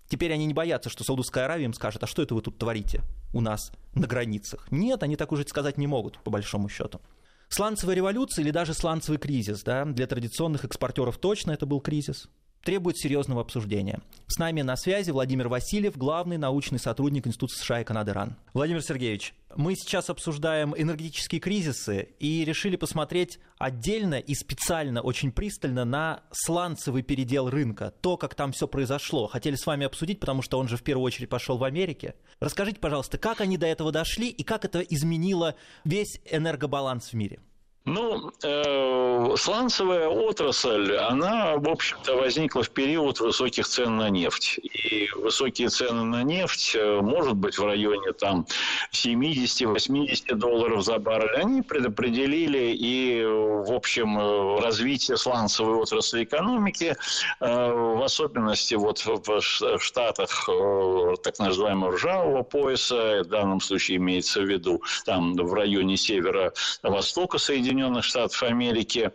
Теперь 0.10 0.34
они 0.34 0.46
не 0.46 0.54
боятся, 0.54 0.90
что 0.90 1.04
Саудовская 1.04 1.46
Аравия 1.46 1.66
им 1.66 1.74
скажет, 1.74 2.04
а 2.04 2.08
что 2.08 2.22
это 2.22 2.34
вы 2.34 2.42
тут 2.42 2.58
творите 2.58 3.02
у 3.34 3.42
нас 3.42 3.72
на 3.94 4.08
границах? 4.08 4.68
Нет, 4.72 5.04
они 5.04 5.16
так 5.16 5.32
уже 5.32 5.48
сказать 5.48 5.78
не 5.78 5.88
могут, 5.88 6.20
по 6.20 6.32
большому 6.32 6.70
счету. 6.70 7.02
Сланцевая 7.50 7.96
революция 7.96 8.44
или 8.44 8.52
даже 8.52 8.74
сланцевый 8.74 9.20
кризис, 9.20 9.64
да, 9.64 9.86
для 9.86 10.08
традиционных 10.08 10.66
экспортеров 10.66 11.18
точно 11.18 11.52
это 11.52 11.66
был 11.66 11.80
кризис 11.80 12.30
требует 12.68 12.98
серьезного 12.98 13.40
обсуждения. 13.40 14.02
С 14.28 14.40
нами 14.40 14.62
на 14.62 14.76
связи 14.76 15.10
Владимир 15.10 15.48
Васильев, 15.48 15.96
главный 15.96 16.38
научный 16.38 16.80
сотрудник 16.80 17.26
Института 17.26 17.56
США 17.56 17.80
и 17.80 17.86
Канады 17.86 18.12
РАН. 18.12 18.36
Владимир 18.54 18.82
Сергеевич, 18.82 19.34
мы 19.56 19.74
сейчас 19.76 20.10
обсуждаем 20.10 20.76
энергетические 20.78 21.40
кризисы 21.40 22.10
и 22.20 22.44
решили 22.44 22.76
посмотреть 22.76 23.40
отдельно 23.58 24.16
и 24.16 24.36
специально, 24.36 25.00
очень 25.02 25.32
пристально 25.32 25.86
на 25.86 26.24
сланцевый 26.32 27.04
передел 27.04 27.50
рынка, 27.50 27.94
то, 28.02 28.18
как 28.18 28.36
там 28.36 28.52
все 28.52 28.68
произошло. 28.68 29.28
Хотели 29.28 29.56
с 29.56 29.66
вами 29.66 29.86
обсудить, 29.86 30.20
потому 30.20 30.42
что 30.42 30.60
он 30.60 30.68
же 30.68 30.76
в 30.76 30.84
первую 30.84 31.06
очередь 31.06 31.30
пошел 31.30 31.58
в 31.58 31.64
Америке. 31.64 32.16
Расскажите, 32.42 32.82
пожалуйста, 32.82 33.18
как 33.18 33.40
они 33.40 33.58
до 33.58 33.66
этого 33.66 33.94
дошли 33.94 34.28
и 34.28 34.44
как 34.44 34.66
это 34.66 34.82
изменило 34.82 35.56
весь 35.86 36.20
энергобаланс 36.30 37.12
в 37.12 37.14
мире? 37.14 37.40
Ну, 37.88 38.32
э, 38.44 39.36
сланцевая 39.38 40.10
отрасль, 40.10 40.94
она, 40.98 41.56
в 41.56 41.70
общем-то, 41.70 42.18
возникла 42.18 42.62
в 42.62 42.70
период 42.70 43.22
высоких 43.22 43.66
цен 43.66 43.96
на 43.96 44.10
нефть. 44.10 44.60
И 44.62 45.08
высокие 45.16 45.70
цены 45.70 46.04
на 46.04 46.22
нефть, 46.22 46.76
э, 46.76 47.00
может 47.02 47.36
быть, 47.36 47.58
в 47.58 47.66
районе 47.66 48.12
там 48.12 48.46
70-80 48.92 50.36
долларов 50.36 50.84
за 50.84 51.00
баррель, 51.00 51.38
они 51.38 51.62
предопределили 51.62 52.76
и, 52.78 53.24
в 53.24 53.72
общем, 53.72 54.20
э, 54.20 54.60
развитие 54.60 55.16
сланцевой 55.16 55.78
отрасли 55.78 56.26
экономики, 56.26 56.94
э, 57.40 57.72
в 57.72 58.04
особенности 58.04 58.76
вот 58.76 59.02
в 59.06 59.42
штатах 59.80 60.50
э, 60.50 61.16
так 61.24 61.40
называемого 61.40 61.94
ржавого 61.94 62.44
пояса, 62.44 63.22
в 63.24 63.30
данном 63.30 63.62
случае 63.62 63.96
имеется 63.96 64.42
в 64.42 64.46
виду 64.46 64.82
там 65.06 65.36
в 65.36 65.54
районе 65.54 65.96
севера-востока 65.96 67.38
Соединенных 67.38 67.77
Соединенных 67.78 68.04
Штатов 68.06 68.42
Америки. 68.44 69.12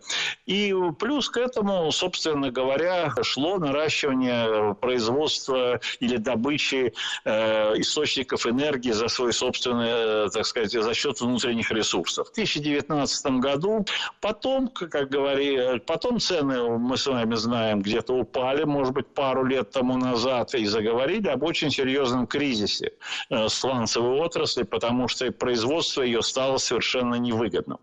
И 0.46 0.74
плюс 0.98 1.28
к 1.28 1.36
этому, 1.36 1.90
собственно 1.90 2.50
говоря, 2.50 3.12
шло 3.22 3.58
наращивание 3.58 4.74
производства 4.74 5.80
или 5.98 6.16
добычи 6.16 6.92
э, 7.24 7.80
источников 7.80 8.46
энергии 8.46 8.92
за 8.92 9.08
свой 9.08 9.32
собственный, 9.32 10.26
э, 10.26 10.28
так 10.32 10.46
сказать, 10.46 10.70
за 10.70 10.94
счет 10.94 11.20
внутренних 11.20 11.72
ресурсов. 11.72 12.28
В 12.28 12.34
2019 12.34 13.26
году 13.40 13.84
потом, 14.20 14.68
как 14.68 15.10
говорили, 15.10 15.78
потом 15.78 16.20
цены, 16.20 16.78
мы 16.78 16.96
с 16.96 17.06
вами 17.06 17.34
знаем, 17.34 17.82
где-то 17.82 18.14
упали, 18.14 18.62
может 18.62 18.94
быть, 18.94 19.08
пару 19.08 19.44
лет 19.44 19.70
тому 19.72 19.96
назад, 19.96 20.54
и 20.54 20.64
заговорили 20.66 21.28
об 21.28 21.42
очень 21.42 21.70
серьезном 21.70 22.28
кризисе 22.28 22.92
э, 23.30 23.48
сланцевой 23.48 24.20
отрасли, 24.20 24.62
потому 24.62 25.08
что 25.08 25.30
производство 25.32 26.02
ее 26.02 26.22
стало 26.22 26.58
совершенно 26.58 27.16
невыгодным. 27.16 27.78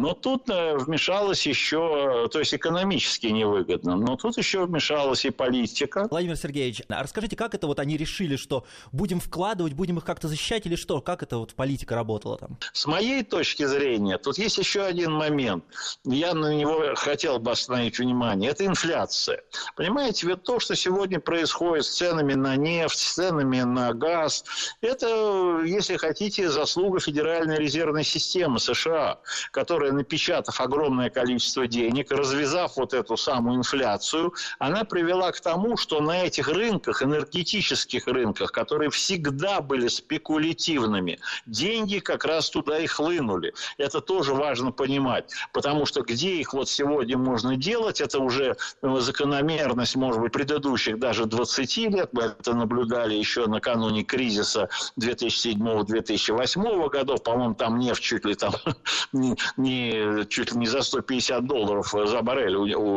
Но 0.00 0.14
тут 0.14 0.48
э, 0.48 0.78
вмешалась 0.78 1.46
еще, 1.46 2.26
то 2.32 2.38
есть 2.38 2.54
экономически 2.54 3.26
невыгодно, 3.26 3.96
но 3.96 4.16
тут 4.16 4.38
еще 4.38 4.64
вмешалась 4.64 5.26
и 5.26 5.30
политика. 5.30 6.08
Владимир 6.10 6.36
Сергеевич, 6.36 6.82
а 6.88 7.02
расскажите, 7.02 7.36
как 7.36 7.54
это 7.54 7.66
вот 7.66 7.78
они 7.78 7.98
решили, 7.98 8.36
что 8.36 8.64
будем 8.92 9.20
вкладывать, 9.20 9.74
будем 9.74 9.98
их 9.98 10.04
как-то 10.04 10.26
защищать 10.26 10.64
или 10.64 10.74
что? 10.74 11.02
Как 11.02 11.22
это 11.22 11.36
вот 11.36 11.52
политика 11.54 11.94
работала 11.94 12.38
там? 12.38 12.56
С 12.72 12.86
моей 12.86 13.22
точки 13.22 13.66
зрения, 13.66 14.16
тут 14.16 14.38
есть 14.38 14.56
еще 14.56 14.82
один 14.82 15.12
момент. 15.12 15.64
Я 16.04 16.32
на 16.32 16.54
него 16.54 16.94
хотел 16.96 17.38
бы 17.38 17.50
остановить 17.50 17.98
внимание. 17.98 18.50
Это 18.50 18.64
инфляция. 18.64 19.42
Понимаете, 19.76 20.26
ведь 20.26 20.44
то, 20.44 20.60
что 20.60 20.74
сегодня 20.76 21.20
происходит 21.20 21.84
с 21.84 21.90
ценами 21.90 22.32
на 22.32 22.56
нефть, 22.56 22.98
с 22.98 23.14
ценами 23.16 23.60
на 23.60 23.92
газ, 23.92 24.44
это, 24.80 25.60
если 25.66 25.98
хотите, 25.98 26.48
заслуга 26.48 27.00
Федеральной 27.00 27.58
резервной 27.58 28.04
системы 28.04 28.58
США, 28.58 29.18
которая, 29.50 29.89
напечатав 29.92 30.60
огромное 30.60 31.10
количество 31.10 31.66
денег, 31.66 32.10
развязав 32.10 32.76
вот 32.76 32.94
эту 32.94 33.16
самую 33.16 33.58
инфляцию, 33.58 34.34
она 34.58 34.84
привела 34.84 35.32
к 35.32 35.40
тому, 35.40 35.76
что 35.76 36.00
на 36.00 36.24
этих 36.24 36.48
рынках, 36.48 37.02
энергетических 37.02 38.06
рынках, 38.06 38.52
которые 38.52 38.90
всегда 38.90 39.60
были 39.60 39.88
спекулятивными, 39.88 41.18
деньги 41.46 41.98
как 41.98 42.24
раз 42.24 42.50
туда 42.50 42.78
и 42.78 42.86
хлынули. 42.86 43.52
Это 43.78 44.00
тоже 44.00 44.34
важно 44.34 44.72
понимать, 44.72 45.32
потому 45.52 45.86
что 45.86 46.02
где 46.02 46.36
их 46.36 46.52
вот 46.52 46.68
сегодня 46.68 47.16
можно 47.18 47.56
делать, 47.56 48.00
это 48.00 48.18
уже 48.18 48.56
э, 48.82 48.96
закономерность, 49.00 49.96
может 49.96 50.20
быть, 50.20 50.32
предыдущих 50.32 50.98
даже 50.98 51.26
20 51.26 51.76
лет, 51.76 52.10
мы 52.12 52.22
это 52.22 52.54
наблюдали 52.54 53.14
еще 53.14 53.46
накануне 53.46 54.04
кризиса 54.04 54.68
2007-2008 54.98 56.88
годов, 56.88 57.22
по-моему, 57.22 57.54
там 57.54 57.78
нефть 57.78 58.02
чуть 58.02 58.24
ли 58.24 58.34
там 58.34 58.54
не, 59.12 59.36
не, 59.56 59.79
чуть 60.28 60.52
ли 60.52 60.58
не 60.58 60.66
за 60.66 60.82
150 60.82 61.46
долларов 61.46 61.92
за 61.92 62.22
баррель, 62.22 62.56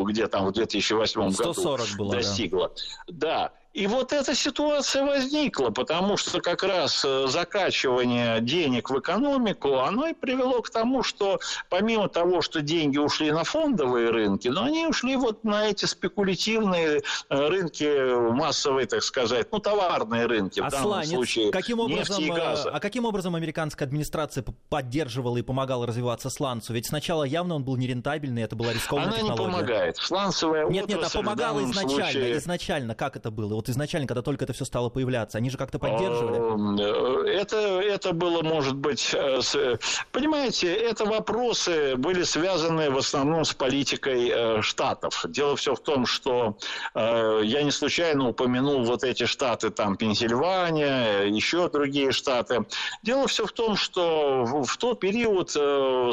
где 0.10 0.28
там 0.28 0.48
в 0.48 0.52
2008 0.52 1.32
году 1.32 1.78
было, 1.98 2.12
достигла. 2.12 2.72
Да. 3.08 3.52
да. 3.52 3.52
И 3.74 3.88
вот 3.88 4.14
эта 4.14 4.36
ситуация 4.36 5.04
возникла, 5.04 5.72
потому 5.72 6.16
что 6.16 6.42
как 6.42 6.62
раз 6.62 7.04
э, 7.04 7.26
закачивание 7.28 8.40
денег 8.40 8.92
в 8.92 9.00
экономику, 9.00 9.80
оно 9.80 10.08
и 10.08 10.14
привело 10.14 10.62
к 10.62 10.70
тому, 10.70 11.02
что 11.02 11.40
помимо 11.70 12.08
того, 12.08 12.44
что 12.44 12.62
деньги 12.62 13.00
ушли 13.00 13.32
на 13.32 13.44
фондовые 13.44 14.12
рынки, 14.12 14.48
но 14.48 14.66
они 14.66 14.86
ушли 14.86 15.16
вот 15.16 15.44
на 15.44 15.66
эти 15.66 15.86
спекулятивные 15.86 17.02
э, 17.30 17.48
рынки, 17.48 18.32
массовые, 18.32 18.86
так 18.86 19.02
сказать, 19.02 19.48
ну, 19.52 19.58
товарные 19.58 20.28
рынки, 20.28 20.60
а 20.60 20.68
в 20.68 20.72
данном 20.72 20.90
сланец, 20.90 21.10
случае 21.10 21.52
каким 21.52 21.80
образом, 21.80 22.18
нефти 22.20 22.30
и 22.30 22.32
газа. 22.32 22.70
А 22.70 22.80
каким 22.80 23.06
образом 23.06 23.34
американская 23.34 23.88
администрация 23.88 24.46
поддерживала 24.70 25.38
и 25.38 25.42
помогала 25.42 25.88
развиваться 25.88 26.30
сланцу? 26.30 26.74
Ведь 26.74 26.86
сначала 26.86 27.24
явно 27.24 27.56
он 27.56 27.64
был 27.64 27.76
нерентабельный, 27.78 28.44
это 28.44 28.56
была 28.56 28.72
рискованная 28.72 29.10
Она 29.10 29.18
технология. 29.18 29.46
не 29.46 29.52
помогает. 29.52 29.98
Сланцевая 29.98 30.70
нет, 30.70 30.88
нет, 30.88 31.04
а 31.04 31.10
помогала 31.10 31.64
изначально, 31.64 32.12
случае... 32.12 32.38
изначально, 32.38 32.94
как 32.94 33.16
это 33.16 33.32
было? 33.32 33.63
Вот 33.64 33.70
изначально, 33.70 34.08
когда 34.08 34.22
только 34.22 34.44
это 34.44 34.54
все 34.54 34.66
стало 34.66 34.90
появляться? 34.90 35.38
Они 35.38 35.50
же 35.50 35.58
как-то 35.58 35.80
поддерживали? 35.80 36.82
Э, 36.82 37.42
это, 37.42 37.58
это 37.58 38.14
было, 38.14 38.42
может 38.42 38.76
быть... 38.76 39.14
Э, 39.14 39.78
понимаете, 40.12 40.74
это 40.74 41.06
вопросы 41.06 41.96
были 41.96 42.24
связаны 42.24 42.90
в 42.90 42.98
основном 42.98 43.46
с 43.46 43.54
политикой 43.54 44.30
э, 44.30 44.62
штатов. 44.62 45.26
Дело 45.30 45.56
все 45.56 45.76
в 45.76 45.80
том, 45.80 46.06
что 46.06 46.58
я 46.96 47.64
не 47.64 47.72
случайно 47.72 48.30
упомянул 48.30 48.84
вот 48.84 49.04
эти 49.04 49.26
штаты, 49.26 49.70
там, 49.70 49.96
Пенсильвания, 49.96 51.24
еще 51.24 51.70
другие 51.70 52.12
штаты. 52.12 52.66
Дело 53.04 53.28
все 53.28 53.46
в 53.46 53.52
том, 53.52 53.76
что 53.76 54.44
в 54.46 54.78
тот 54.78 55.00
период, 55.00 55.56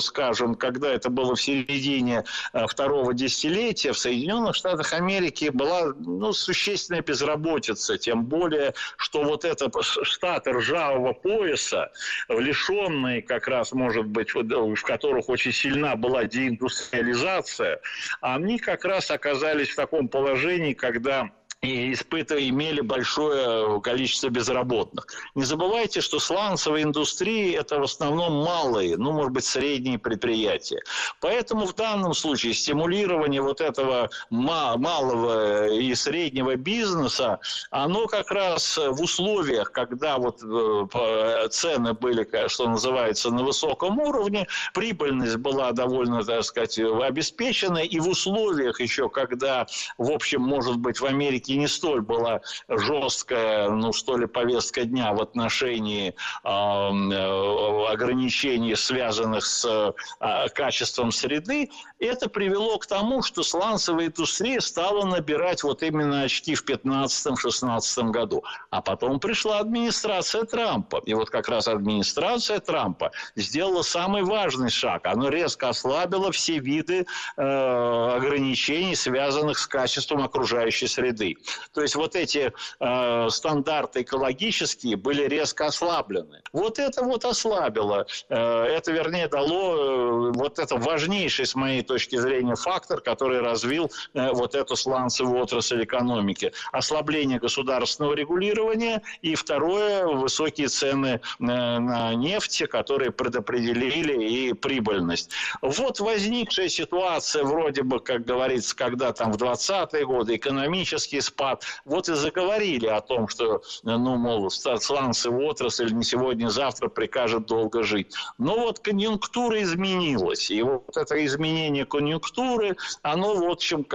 скажем, 0.03 0.55
когда 0.55 0.89
это 0.89 1.11
было 1.11 1.35
в 1.35 1.43
середине 1.43 2.25
второго 2.53 3.15
десятилетия, 3.15 3.93
в 3.93 3.99
Соединенных 3.99 4.55
Штатах 4.55 4.93
Америки 4.93 5.51
была 5.53 5.93
ну, 5.99 6.33
существенная 6.33 7.03
безработица 7.03 7.40
безработицы, 7.41 7.99
тем 7.99 8.25
более, 8.25 8.75
что 8.97 9.23
вот 9.23 9.45
это 9.45 9.71
штаты 9.83 10.53
ржавого 10.53 11.13
пояса, 11.13 11.91
лишенные 12.29 13.23
как 13.23 13.49
раз, 13.49 13.73
может 13.73 14.07
быть, 14.07 14.35
в 14.35 14.83
которых 14.83 15.29
очень 15.29 15.53
сильна 15.53 15.97
была 15.97 16.25
деиндустриализация, 16.25 17.81
они 18.21 18.59
как 18.59 18.85
раз 18.85 19.11
оказались 19.11 19.71
в 19.71 19.77
таком 19.77 20.09
положении, 20.09 20.75
когда 20.75 21.31
и 21.63 21.93
испытывали, 21.93 22.49
имели 22.49 22.81
большое 22.81 23.81
количество 23.83 24.31
безработных. 24.31 25.07
Не 25.35 25.45
забывайте, 25.45 26.01
что 26.01 26.19
сланцевая 26.19 26.85
индустрия– 26.85 27.61
это 27.61 27.79
в 27.79 27.83
основном 27.83 28.45
малые, 28.45 28.97
ну, 28.97 29.13
может 29.13 29.33
быть, 29.33 29.45
средние 29.45 29.99
предприятия. 29.99 30.81
Поэтому 31.21 31.67
в 31.67 31.75
данном 31.75 32.15
случае 32.15 32.55
стимулирование 32.55 33.43
вот 33.43 33.61
этого 33.61 34.09
малого 34.31 35.69
и 35.69 35.95
среднего 35.95 36.57
бизнеса, 36.57 37.41
оно 37.71 38.07
как 38.07 38.31
раз 38.31 38.79
в 38.79 39.03
условиях, 39.03 39.71
когда 39.73 40.17
вот 40.17 40.43
э, 40.43 41.49
цены 41.51 41.93
были, 41.93 42.27
что 42.49 42.69
называется, 42.69 43.31
на 43.31 43.45
высоком 43.45 43.99
уровне, 43.99 44.47
прибыльность 44.73 45.37
была 45.37 45.73
довольно, 45.73 46.25
так 46.25 46.43
сказать, 46.43 46.79
обеспечена, 46.79 47.79
и 47.79 48.01
в 48.01 48.09
условиях 48.09 48.81
еще, 48.81 49.11
когда, 49.11 49.67
в 49.99 50.11
общем, 50.11 50.41
может 50.41 50.77
быть, 50.79 51.01
в 51.01 51.05
Америке 51.05 51.50
все-таки 51.51 51.57
не 51.57 51.69
столь 51.69 52.01
была 52.03 52.41
жесткая, 52.69 53.71
ну 53.71 53.93
что 53.93 54.17
ли, 54.17 54.27
повестка 54.27 54.85
дня 54.85 55.13
в 55.13 55.21
отношении 55.21 56.15
э, 56.45 57.93
ограничений, 57.93 58.77
связанных 58.77 59.45
с 59.45 59.95
э, 60.21 60.49
качеством 60.55 61.13
среды, 61.13 61.71
это 61.99 62.29
привело 62.29 62.79
к 62.79 62.87
тому, 62.87 63.23
что 63.23 63.43
сланцевая 63.43 64.07
индустрия 64.07 64.61
стала 64.61 65.05
набирать 65.05 65.63
вот 65.63 65.83
именно 65.83 66.23
очки 66.23 66.55
в 66.55 66.65
2015-2016 66.65 68.11
году. 68.11 68.43
А 68.71 68.81
потом 68.81 69.21
пришла 69.21 69.59
администрация 69.59 70.45
Трампа. 70.45 71.03
И 71.07 71.15
вот 71.15 71.31
как 71.31 71.49
раз 71.49 71.69
администрация 71.69 72.61
Трампа 72.61 73.11
сделала 73.37 73.83
самый 73.83 74.23
важный 74.23 74.71
шаг. 74.71 75.07
Она 75.07 75.31
резко 75.31 75.69
ослабила 75.69 76.33
все 76.33 76.59
виды 76.59 77.07
э, 77.37 78.17
ограничений, 78.17 78.95
связанных 78.95 79.59
с 79.59 79.67
качеством 79.67 80.23
окружающей 80.23 80.87
среды. 80.87 81.37
То 81.73 81.83
есть 81.83 81.95
вот 81.95 82.17
эти 82.17 82.53
э, 82.81 83.29
стандарты 83.31 84.03
экологические 84.03 84.97
были 84.97 85.27
резко 85.27 85.67
ослаблены. 85.67 86.43
Вот 86.53 86.79
это 86.79 87.03
вот 87.03 87.25
ослабило. 87.25 88.07
Э, 88.29 88.65
это, 88.65 88.93
вернее, 88.93 89.29
дало 89.29 89.77
э, 89.77 90.33
вот 90.35 90.59
это 90.59 90.77
важнейший, 90.77 91.47
с 91.47 91.55
моей 91.55 91.83
точки 91.83 92.17
зрения, 92.17 92.55
фактор, 92.55 93.01
который 93.01 93.41
развил 93.41 93.91
э, 94.15 94.31
вот 94.33 94.55
эту 94.55 94.77
сланцевую 94.77 95.43
отрасль 95.43 95.85
экономики. 95.85 96.53
Ослабление 96.73 97.39
государственного 97.39 98.15
регулирования 98.15 99.03
и 99.23 99.35
второе, 99.35 100.07
высокие 100.07 100.69
цены 100.69 101.21
э, 101.41 101.45
на 101.45 102.15
нефть, 102.15 102.69
которые 102.69 103.11
предопределили 103.11 104.25
и 104.25 104.53
прибыльность. 104.53 105.31
Вот 105.63 106.01
возникшая 106.01 106.69
ситуация, 106.69 107.45
вроде 107.45 107.83
бы, 107.83 108.01
как 108.01 108.25
говорится, 108.25 108.77
когда 108.77 109.13
там 109.13 109.33
в 109.33 109.37
20-е 109.37 110.07
годы 110.07 110.37
экономический 110.37 111.21
спад. 111.31 111.65
Вот 111.85 112.09
и 112.09 112.15
заговорили 112.15 112.87
о 112.87 113.01
том, 113.01 113.29
что, 113.29 113.63
ну, 113.83 114.17
мол, 114.17 114.51
сланцевая 114.51 115.47
отрасль 115.49 115.93
не 115.93 116.05
сегодня, 116.05 116.45
не 116.45 116.51
завтра 116.51 116.89
прикажет 116.89 117.47
долго 117.47 117.83
жить. 117.83 118.15
Но 118.39 118.59
вот 118.59 118.79
конъюнктура 118.81 119.63
изменилась. 119.63 120.51
И 120.51 120.63
вот 120.63 120.97
это 120.97 121.25
изменение 121.25 121.85
конъюнктуры, 121.85 122.77
оно, 123.03 123.35
в 123.35 123.51
общем, 123.51 123.87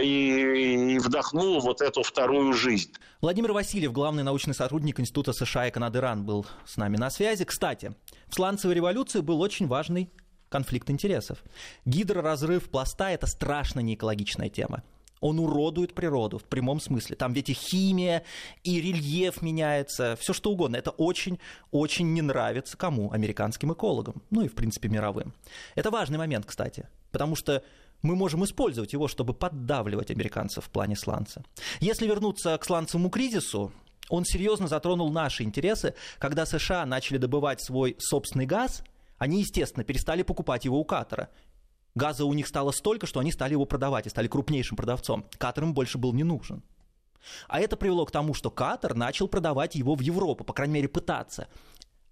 и, 0.00 0.94
и 0.94 0.98
вдохнуло 0.98 1.60
вот 1.60 1.80
эту 1.80 2.02
вторую 2.02 2.52
жизнь. 2.52 2.92
Владимир 3.20 3.52
Васильев, 3.52 3.92
главный 3.92 4.22
научный 4.22 4.54
сотрудник 4.54 5.00
Института 5.00 5.32
США 5.32 5.68
и 5.68 5.70
Канады 5.70 6.00
РАН, 6.00 6.24
был 6.24 6.44
с 6.66 6.76
нами 6.76 6.96
на 6.96 7.10
связи. 7.10 7.44
Кстати, 7.44 7.94
в 8.26 8.34
сланцевой 8.34 8.74
революции 8.74 9.20
был 9.20 9.40
очень 9.40 9.66
важный 9.68 10.10
конфликт 10.48 10.90
интересов. 10.90 11.38
Гидроразрыв 11.84 12.68
пласта– 12.68 13.10
это 13.12 13.26
страшно 13.26 13.80
неэкологичная 13.80 14.50
тема. 14.50 14.82
Он 15.22 15.38
уродует 15.38 15.94
природу 15.94 16.38
в 16.38 16.44
прямом 16.44 16.80
смысле. 16.80 17.16
Там 17.16 17.32
ведь 17.32 17.48
и 17.48 17.54
химия, 17.54 18.24
и 18.64 18.80
рельеф 18.80 19.40
меняется, 19.40 20.16
все 20.20 20.32
что 20.32 20.50
угодно. 20.50 20.76
Это 20.76 20.90
очень-очень 20.90 22.12
не 22.12 22.22
нравится 22.22 22.76
кому? 22.76 23.12
Американским 23.12 23.72
экологам, 23.72 24.20
ну 24.30 24.42
и, 24.42 24.48
в 24.48 24.54
принципе, 24.54 24.88
мировым. 24.88 25.32
Это 25.76 25.90
важный 25.90 26.18
момент, 26.18 26.44
кстати, 26.44 26.88
потому 27.12 27.36
что 27.36 27.62
мы 28.02 28.16
можем 28.16 28.44
использовать 28.44 28.92
его, 28.92 29.06
чтобы 29.06 29.32
поддавливать 29.32 30.10
американцев 30.10 30.64
в 30.64 30.70
плане 30.70 30.96
сланца. 30.96 31.44
Если 31.78 32.06
вернуться 32.06 32.58
к 32.58 32.64
сланцевому 32.64 33.08
кризису, 33.08 33.72
он 34.08 34.24
серьезно 34.24 34.66
затронул 34.66 35.10
наши 35.12 35.44
интересы, 35.44 35.94
когда 36.18 36.46
США 36.46 36.84
начали 36.84 37.18
добывать 37.18 37.62
свой 37.62 37.94
собственный 38.00 38.46
газ, 38.46 38.82
они, 39.18 39.40
естественно, 39.40 39.84
перестали 39.84 40.24
покупать 40.24 40.64
его 40.64 40.80
у 40.80 40.84
Катара. 40.84 41.28
Газа 41.94 42.24
у 42.24 42.32
них 42.32 42.46
стало 42.46 42.70
столько, 42.70 43.06
что 43.06 43.20
они 43.20 43.32
стали 43.32 43.52
его 43.52 43.66
продавать 43.66 44.06
и 44.06 44.10
стали 44.10 44.28
крупнейшим 44.28 44.76
продавцом. 44.76 45.26
Катар 45.38 45.64
им 45.64 45.74
больше 45.74 45.98
был 45.98 46.12
не 46.12 46.24
нужен. 46.24 46.62
А 47.48 47.60
это 47.60 47.76
привело 47.76 48.04
к 48.06 48.10
тому, 48.10 48.34
что 48.34 48.50
Катар 48.50 48.94
начал 48.94 49.28
продавать 49.28 49.74
его 49.74 49.94
в 49.94 50.00
Европу, 50.00 50.44
по 50.44 50.52
крайней 50.52 50.74
мере, 50.74 50.88
пытаться. 50.88 51.48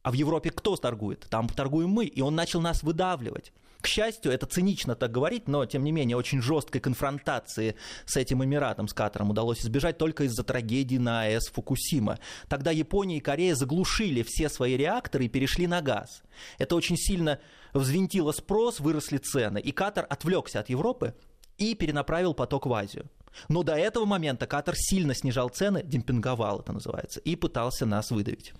А 0.02 0.10
в 0.10 0.14
Европе 0.14 0.50
кто 0.50 0.76
торгует? 0.76 1.26
Там 1.30 1.48
торгуем 1.48 1.90
мы, 1.90 2.06
и 2.06 2.20
он 2.20 2.34
начал 2.34 2.60
нас 2.60 2.82
выдавливать. 2.82 3.52
К 3.80 3.86
счастью, 3.86 4.32
это 4.32 4.46
цинично 4.46 4.94
так 4.94 5.10
говорить, 5.10 5.48
но, 5.48 5.64
тем 5.64 5.84
не 5.84 5.92
менее, 5.92 6.16
очень 6.16 6.42
жесткой 6.42 6.80
конфронтации 6.80 7.76
с 8.04 8.16
этим 8.16 8.44
Эмиратом, 8.44 8.88
с 8.88 8.92
Катаром, 8.92 9.30
удалось 9.30 9.62
избежать 9.62 9.96
только 9.96 10.24
из-за 10.24 10.44
трагедии 10.44 10.98
на 10.98 11.22
АЭС 11.22 11.48
Фукусима. 11.48 12.18
Тогда 12.48 12.70
Япония 12.70 13.16
и 13.16 13.20
Корея 13.20 13.54
заглушили 13.54 14.22
все 14.22 14.48
свои 14.48 14.76
реакторы 14.76 15.24
и 15.24 15.28
перешли 15.28 15.66
на 15.66 15.80
газ. 15.80 16.22
Это 16.58 16.76
очень 16.76 16.96
сильно 16.96 17.40
взвинтило 17.72 18.32
спрос, 18.32 18.80
выросли 18.80 19.16
цены, 19.16 19.58
и 19.58 19.72
Катар 19.72 20.06
отвлекся 20.08 20.60
от 20.60 20.68
Европы 20.68 21.14
и 21.56 21.74
перенаправил 21.74 22.34
поток 22.34 22.66
в 22.66 22.72
Азию. 22.74 23.08
Но 23.48 23.62
до 23.62 23.74
этого 23.74 24.04
момента 24.04 24.46
Катар 24.46 24.74
сильно 24.76 25.14
снижал 25.14 25.48
цены, 25.48 25.82
демпинговал 25.84 26.60
это 26.60 26.72
называется, 26.72 27.20
и 27.20 27.36
пытался 27.36 27.86
нас 27.86 28.10
выдавить. 28.10 28.52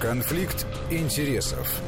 Конфликт 0.00 0.66
интересов. 0.90 1.80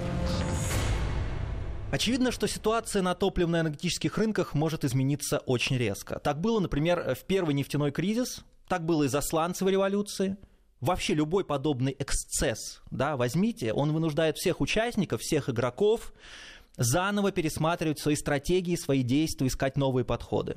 Очевидно, 1.90 2.32
что 2.32 2.46
ситуация 2.46 3.00
на 3.00 3.14
топливно-энергетических 3.14 4.18
рынках 4.18 4.52
может 4.52 4.84
измениться 4.84 5.38
очень 5.38 5.78
резко. 5.78 6.18
Так 6.18 6.38
было, 6.38 6.60
например, 6.60 7.14
в 7.14 7.24
первый 7.24 7.54
нефтяной 7.54 7.92
кризис, 7.92 8.44
так 8.68 8.84
было 8.84 9.04
из-за 9.04 9.22
сланцевой 9.22 9.72
революции. 9.72 10.36
Вообще 10.82 11.14
любой 11.14 11.46
подобный 11.46 11.96
эксцесс, 11.98 12.82
да, 12.90 13.16
возьмите, 13.16 13.72
он 13.72 13.92
вынуждает 13.92 14.36
всех 14.36 14.60
участников, 14.60 15.22
всех 15.22 15.48
игроков 15.48 16.12
заново 16.76 17.32
пересматривать 17.32 17.98
свои 17.98 18.16
стратегии, 18.16 18.76
свои 18.76 19.02
действия, 19.02 19.46
искать 19.46 19.78
новые 19.78 20.04
подходы. 20.04 20.56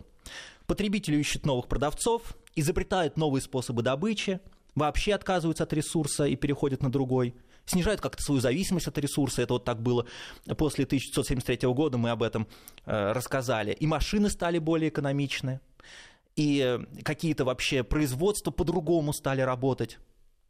Потребители 0.68 1.16
ищут 1.16 1.46
новых 1.46 1.68
продавцов, 1.68 2.36
изобретают 2.56 3.16
новые 3.16 3.42
способы 3.42 3.84
добычи, 3.84 4.42
вообще 4.76 5.14
отказываются 5.14 5.64
от 5.64 5.72
ресурса 5.72 6.26
и 6.26 6.36
переходят 6.36 6.84
на 6.84 6.92
другой– 6.92 7.34
снижают 7.72 8.02
как-то 8.02 8.22
свою 8.22 8.42
зависимость 8.42 8.88
от 8.88 8.98
ресурса. 8.98 9.42
Это 9.42 9.54
вот 9.54 9.66
так 9.66 9.82
было 9.82 10.06
после 10.58 10.86
1973 10.86 11.70
года, 11.70 11.98
мы 11.98 12.12
об 12.12 12.24
этом 12.24 12.48
э, 12.86 13.12
рассказали. 13.12 13.72
И 13.74 13.88
машины 13.88 14.30
стали 14.30 14.60
более 14.60 14.90
экономичны, 14.90 15.60
и 16.36 16.60
э, 16.60 17.02
какие-то 17.04 17.46
вообще 17.46 17.84
производства 17.84 18.52
по-другому 18.52 19.14
стали 19.14 19.42
работать. 19.42 20.00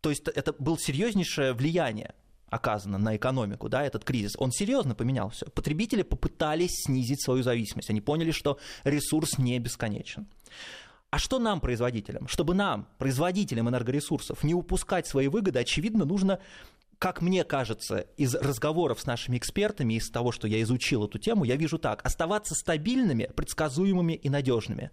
То 0.02 0.10
есть 0.10 0.28
это 0.28 0.54
было 0.54 0.78
серьезнейшее 0.80 1.54
влияние 1.54 2.14
оказано 2.52 2.98
на 2.98 3.16
экономику, 3.16 3.70
да, 3.70 3.84
этот 3.84 4.04
кризис, 4.04 4.36
он 4.38 4.52
серьезно 4.52 4.94
поменял 4.94 5.30
все. 5.30 5.46
Потребители 5.48 6.04
попытались 6.04 6.84
снизить 6.84 7.24
свою 7.24 7.44
зависимость. 7.44 7.90
Они 7.90 8.02
поняли, 8.02 8.32
что 8.32 8.60
ресурс 8.84 9.38
не 9.38 9.58
бесконечен. 9.58 10.28
А 11.12 11.18
что 11.18 11.40
нам, 11.40 11.60
производителям? 11.60 12.28
Чтобы 12.28 12.54
нам, 12.54 12.88
производителям 12.98 13.70
энергоресурсов, 13.70 14.44
не 14.44 14.54
упускать 14.54 15.08
свои 15.08 15.28
выгоды, 15.28 15.60
очевидно, 15.60 16.06
нужно 16.06 16.40
как 17.02 17.24
мне 17.24 17.44
кажется, 17.44 18.06
из 18.16 18.36
разговоров 18.36 19.02
с 19.02 19.08
нашими 19.08 19.36
экспертами, 19.40 19.96
из 19.96 20.12
того, 20.12 20.32
что 20.32 20.48
я 20.48 20.62
изучил 20.62 21.04
эту 21.04 21.18
тему, 21.18 21.46
я 21.46 21.56
вижу 21.56 21.80
так. 21.80 22.06
Оставаться 22.06 22.54
стабильными, 22.54 23.28
предсказуемыми 23.36 24.14
и 24.14 24.30
надежными. 24.30 24.92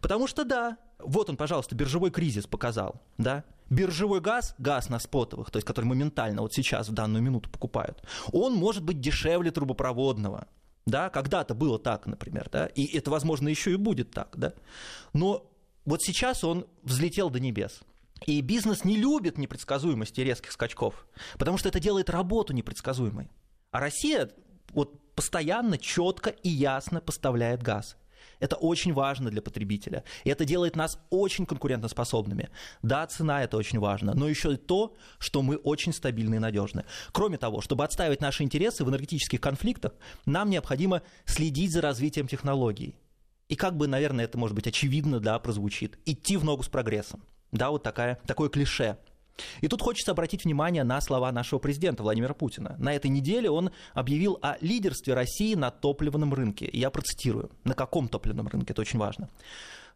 Потому 0.00 0.28
что 0.28 0.44
да, 0.44 0.76
вот 1.00 1.28
он, 1.30 1.36
пожалуйста, 1.36 1.74
биржевой 1.74 2.12
кризис 2.12 2.46
показал, 2.46 3.02
да, 3.18 3.42
биржевой 3.70 4.20
газ, 4.20 4.54
газ 4.58 4.88
на 4.88 5.00
спотовых, 5.00 5.50
то 5.50 5.56
есть 5.56 5.66
который 5.66 5.86
моментально 5.86 6.42
вот 6.42 6.54
сейчас 6.54 6.88
в 6.90 6.92
данную 6.92 7.24
минуту 7.24 7.50
покупают, 7.50 8.04
он 8.30 8.54
может 8.54 8.84
быть 8.84 9.00
дешевле 9.00 9.50
трубопроводного, 9.50 10.46
да, 10.86 11.10
когда-то 11.10 11.56
было 11.56 11.80
так, 11.80 12.06
например, 12.06 12.48
да, 12.52 12.66
и 12.66 12.84
это, 12.96 13.10
возможно, 13.10 13.48
еще 13.48 13.72
и 13.72 13.76
будет 13.76 14.12
так, 14.12 14.28
да, 14.36 14.54
но 15.12 15.50
вот 15.84 16.02
сейчас 16.02 16.44
он 16.44 16.68
взлетел 16.84 17.30
до 17.30 17.40
небес. 17.40 17.80
И 18.26 18.40
бизнес 18.40 18.84
не 18.84 18.96
любит 18.96 19.38
непредсказуемости 19.38 20.20
резких 20.20 20.52
скачков, 20.52 21.06
потому 21.38 21.58
что 21.58 21.68
это 21.68 21.80
делает 21.80 22.10
работу 22.10 22.52
непредсказуемой. 22.52 23.30
А 23.70 23.80
Россия 23.80 24.30
вот 24.72 25.14
постоянно, 25.14 25.78
четко 25.78 26.30
и 26.30 26.48
ясно 26.48 27.00
поставляет 27.00 27.62
газ. 27.62 27.96
Это 28.40 28.56
очень 28.56 28.92
важно 28.92 29.30
для 29.30 29.42
потребителя. 29.42 30.04
И 30.24 30.30
это 30.30 30.44
делает 30.44 30.76
нас 30.76 31.00
очень 31.10 31.44
конкурентоспособными. 31.44 32.50
Да, 32.82 33.06
цена 33.06 33.42
это 33.42 33.56
очень 33.56 33.80
важно, 33.80 34.14
но 34.14 34.28
еще 34.28 34.52
и 34.52 34.56
то, 34.56 34.94
что 35.18 35.42
мы 35.42 35.56
очень 35.56 35.92
стабильны 35.92 36.36
и 36.36 36.38
надежны. 36.38 36.84
Кроме 37.12 37.36
того, 37.38 37.60
чтобы 37.60 37.84
отстаивать 37.84 38.20
наши 38.20 38.44
интересы 38.44 38.84
в 38.84 38.90
энергетических 38.90 39.40
конфликтах, 39.40 39.92
нам 40.24 40.50
необходимо 40.50 41.02
следить 41.24 41.72
за 41.72 41.80
развитием 41.80 42.28
технологий. 42.28 42.96
И 43.48 43.56
как 43.56 43.76
бы, 43.76 43.88
наверное, 43.88 44.26
это, 44.26 44.38
может 44.38 44.54
быть, 44.54 44.66
очевидно, 44.66 45.20
да, 45.20 45.38
прозвучит, 45.38 45.98
идти 46.04 46.36
в 46.36 46.44
ногу 46.44 46.62
с 46.62 46.68
прогрессом. 46.68 47.24
Да, 47.52 47.70
вот 47.70 47.82
такая, 47.82 48.18
такое 48.26 48.48
клише. 48.48 48.98
И 49.60 49.68
тут 49.68 49.82
хочется 49.82 50.12
обратить 50.12 50.44
внимание 50.44 50.84
на 50.84 51.00
слова 51.00 51.30
нашего 51.32 51.58
президента 51.58 52.02
Владимира 52.02 52.34
Путина. 52.34 52.76
На 52.78 52.94
этой 52.94 53.08
неделе 53.08 53.50
он 53.50 53.70
объявил 53.94 54.38
о 54.42 54.56
лидерстве 54.60 55.14
России 55.14 55.54
на 55.54 55.70
топливном 55.70 56.34
рынке. 56.34 56.68
Я 56.72 56.90
процитирую. 56.90 57.50
На 57.64 57.74
каком 57.74 58.08
топливном 58.08 58.48
рынке? 58.48 58.72
Это 58.72 58.80
очень 58.80 58.98
важно. 58.98 59.28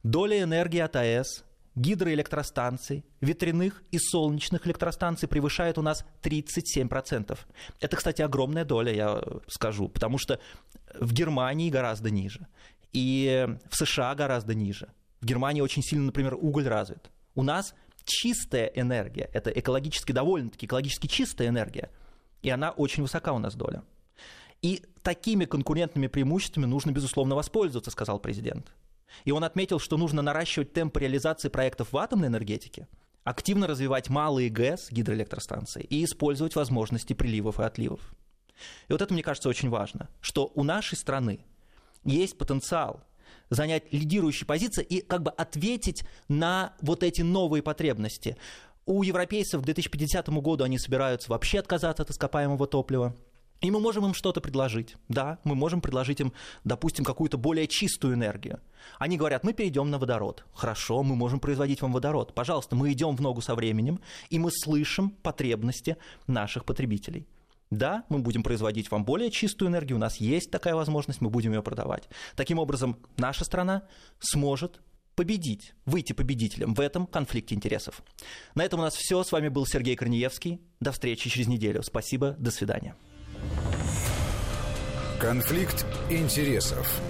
Доля 0.02 0.42
энергии 0.42 0.80
от 0.80 0.96
АЭС, 0.96 1.44
гидроэлектростанций, 1.74 3.04
ветряных 3.20 3.82
и 3.90 3.98
солнечных 3.98 4.66
электростанций 4.66 5.28
превышает 5.28 5.78
у 5.78 5.82
нас 5.82 6.04
37%. 6.22 7.38
Это, 7.80 7.96
кстати, 7.96 8.22
огромная 8.22 8.64
доля, 8.64 8.92
я 8.92 9.22
скажу, 9.48 9.88
потому 9.88 10.18
что 10.18 10.38
в 10.98 11.12
Германии 11.12 11.70
гораздо 11.70 12.10
ниже, 12.10 12.46
и 12.92 13.48
в 13.70 13.76
США 13.76 14.14
гораздо 14.14 14.54
ниже. 14.54 14.88
В 15.20 15.24
Германии 15.24 15.60
очень 15.60 15.82
сильно, 15.82 16.06
например, 16.06 16.34
уголь 16.34 16.68
развит. 16.68 17.10
У 17.34 17.42
нас 17.42 17.74
чистая 18.04 18.66
энергия, 18.66 19.30
это 19.32 19.50
экологически 19.50 20.12
довольно-таки 20.12 20.66
экологически 20.66 21.06
чистая 21.06 21.48
энергия, 21.48 21.90
и 22.42 22.50
она 22.50 22.70
очень 22.70 23.02
высока 23.02 23.32
у 23.32 23.38
нас 23.38 23.54
доля. 23.54 23.82
И 24.60 24.82
такими 25.02 25.44
конкурентными 25.44 26.06
преимуществами 26.06 26.66
нужно, 26.66 26.92
безусловно, 26.92 27.34
воспользоваться, 27.34 27.90
сказал 27.90 28.20
президент. 28.20 28.72
И 29.24 29.32
он 29.32 29.44
отметил, 29.44 29.78
что 29.78 29.96
нужно 29.96 30.22
наращивать 30.22 30.72
темп 30.72 30.96
реализации 30.98 31.48
проектов 31.48 31.92
в 31.92 31.98
атомной 31.98 32.28
энергетике, 32.28 32.86
активно 33.24 33.66
развивать 33.66 34.08
малые 34.08 34.48
ГЭС, 34.48 34.90
гидроэлектростанции, 34.90 35.82
и 35.82 36.04
использовать 36.04 36.56
возможности 36.56 37.12
приливов 37.12 37.60
и 37.60 37.64
отливов. 37.64 38.00
И 38.88 38.92
вот 38.92 39.02
это, 39.02 39.12
мне 39.12 39.22
кажется, 39.22 39.48
очень 39.48 39.68
важно, 39.68 40.08
что 40.20 40.50
у 40.54 40.62
нашей 40.64 40.96
страны 40.96 41.44
есть 42.04 42.38
потенциал 42.38 43.02
занять 43.52 43.92
лидирующие 43.92 44.46
позиции 44.46 44.82
и 44.82 45.00
как 45.00 45.22
бы 45.22 45.30
ответить 45.30 46.04
на 46.28 46.72
вот 46.80 47.02
эти 47.02 47.22
новые 47.22 47.62
потребности. 47.62 48.36
У 48.86 49.02
европейцев 49.02 49.60
к 49.60 49.64
2050 49.64 50.28
году 50.28 50.64
они 50.64 50.78
собираются 50.78 51.30
вообще 51.30 51.60
отказаться 51.60 52.02
от 52.02 52.10
ископаемого 52.10 52.66
топлива. 52.66 53.14
И 53.60 53.70
мы 53.70 53.78
можем 53.78 54.04
им 54.06 54.14
что-то 54.14 54.40
предложить. 54.40 54.96
Да, 55.08 55.38
мы 55.44 55.54
можем 55.54 55.80
предложить 55.80 56.20
им, 56.20 56.32
допустим, 56.64 57.04
какую-то 57.04 57.38
более 57.38 57.68
чистую 57.68 58.14
энергию. 58.14 58.58
Они 58.98 59.16
говорят, 59.16 59.44
мы 59.44 59.52
перейдем 59.52 59.88
на 59.88 59.98
водород. 59.98 60.44
Хорошо, 60.52 61.04
мы 61.04 61.14
можем 61.14 61.38
производить 61.38 61.80
вам 61.80 61.92
водород. 61.92 62.34
Пожалуйста, 62.34 62.74
мы 62.74 62.90
идем 62.90 63.14
в 63.14 63.20
ногу 63.20 63.40
со 63.40 63.54
временем, 63.54 64.00
и 64.30 64.40
мы 64.40 64.50
слышим 64.50 65.10
потребности 65.10 65.96
наших 66.26 66.64
потребителей. 66.64 67.28
Да, 67.72 68.04
мы 68.10 68.18
будем 68.18 68.42
производить 68.42 68.90
вам 68.90 69.02
более 69.02 69.30
чистую 69.30 69.70
энергию, 69.70 69.96
у 69.96 69.98
нас 69.98 70.18
есть 70.18 70.50
такая 70.50 70.74
возможность, 70.74 71.22
мы 71.22 71.30
будем 71.30 71.54
ее 71.54 71.62
продавать. 71.62 72.06
Таким 72.36 72.58
образом, 72.58 72.98
наша 73.16 73.46
страна 73.46 73.84
сможет 74.20 74.82
победить, 75.14 75.72
выйти 75.86 76.12
победителем 76.12 76.74
в 76.74 76.80
этом 76.80 77.06
конфликте 77.06 77.54
интересов. 77.54 78.02
На 78.54 78.62
этом 78.62 78.80
у 78.80 78.82
нас 78.82 78.94
все. 78.94 79.22
С 79.24 79.32
вами 79.32 79.48
был 79.48 79.64
Сергей 79.64 79.96
Корнеевский. 79.96 80.60
До 80.80 80.92
встречи 80.92 81.30
через 81.30 81.48
неделю. 81.48 81.82
Спасибо. 81.82 82.36
До 82.38 82.50
свидания. 82.50 82.94
Конфликт 85.18 85.86
интересов. 86.10 87.00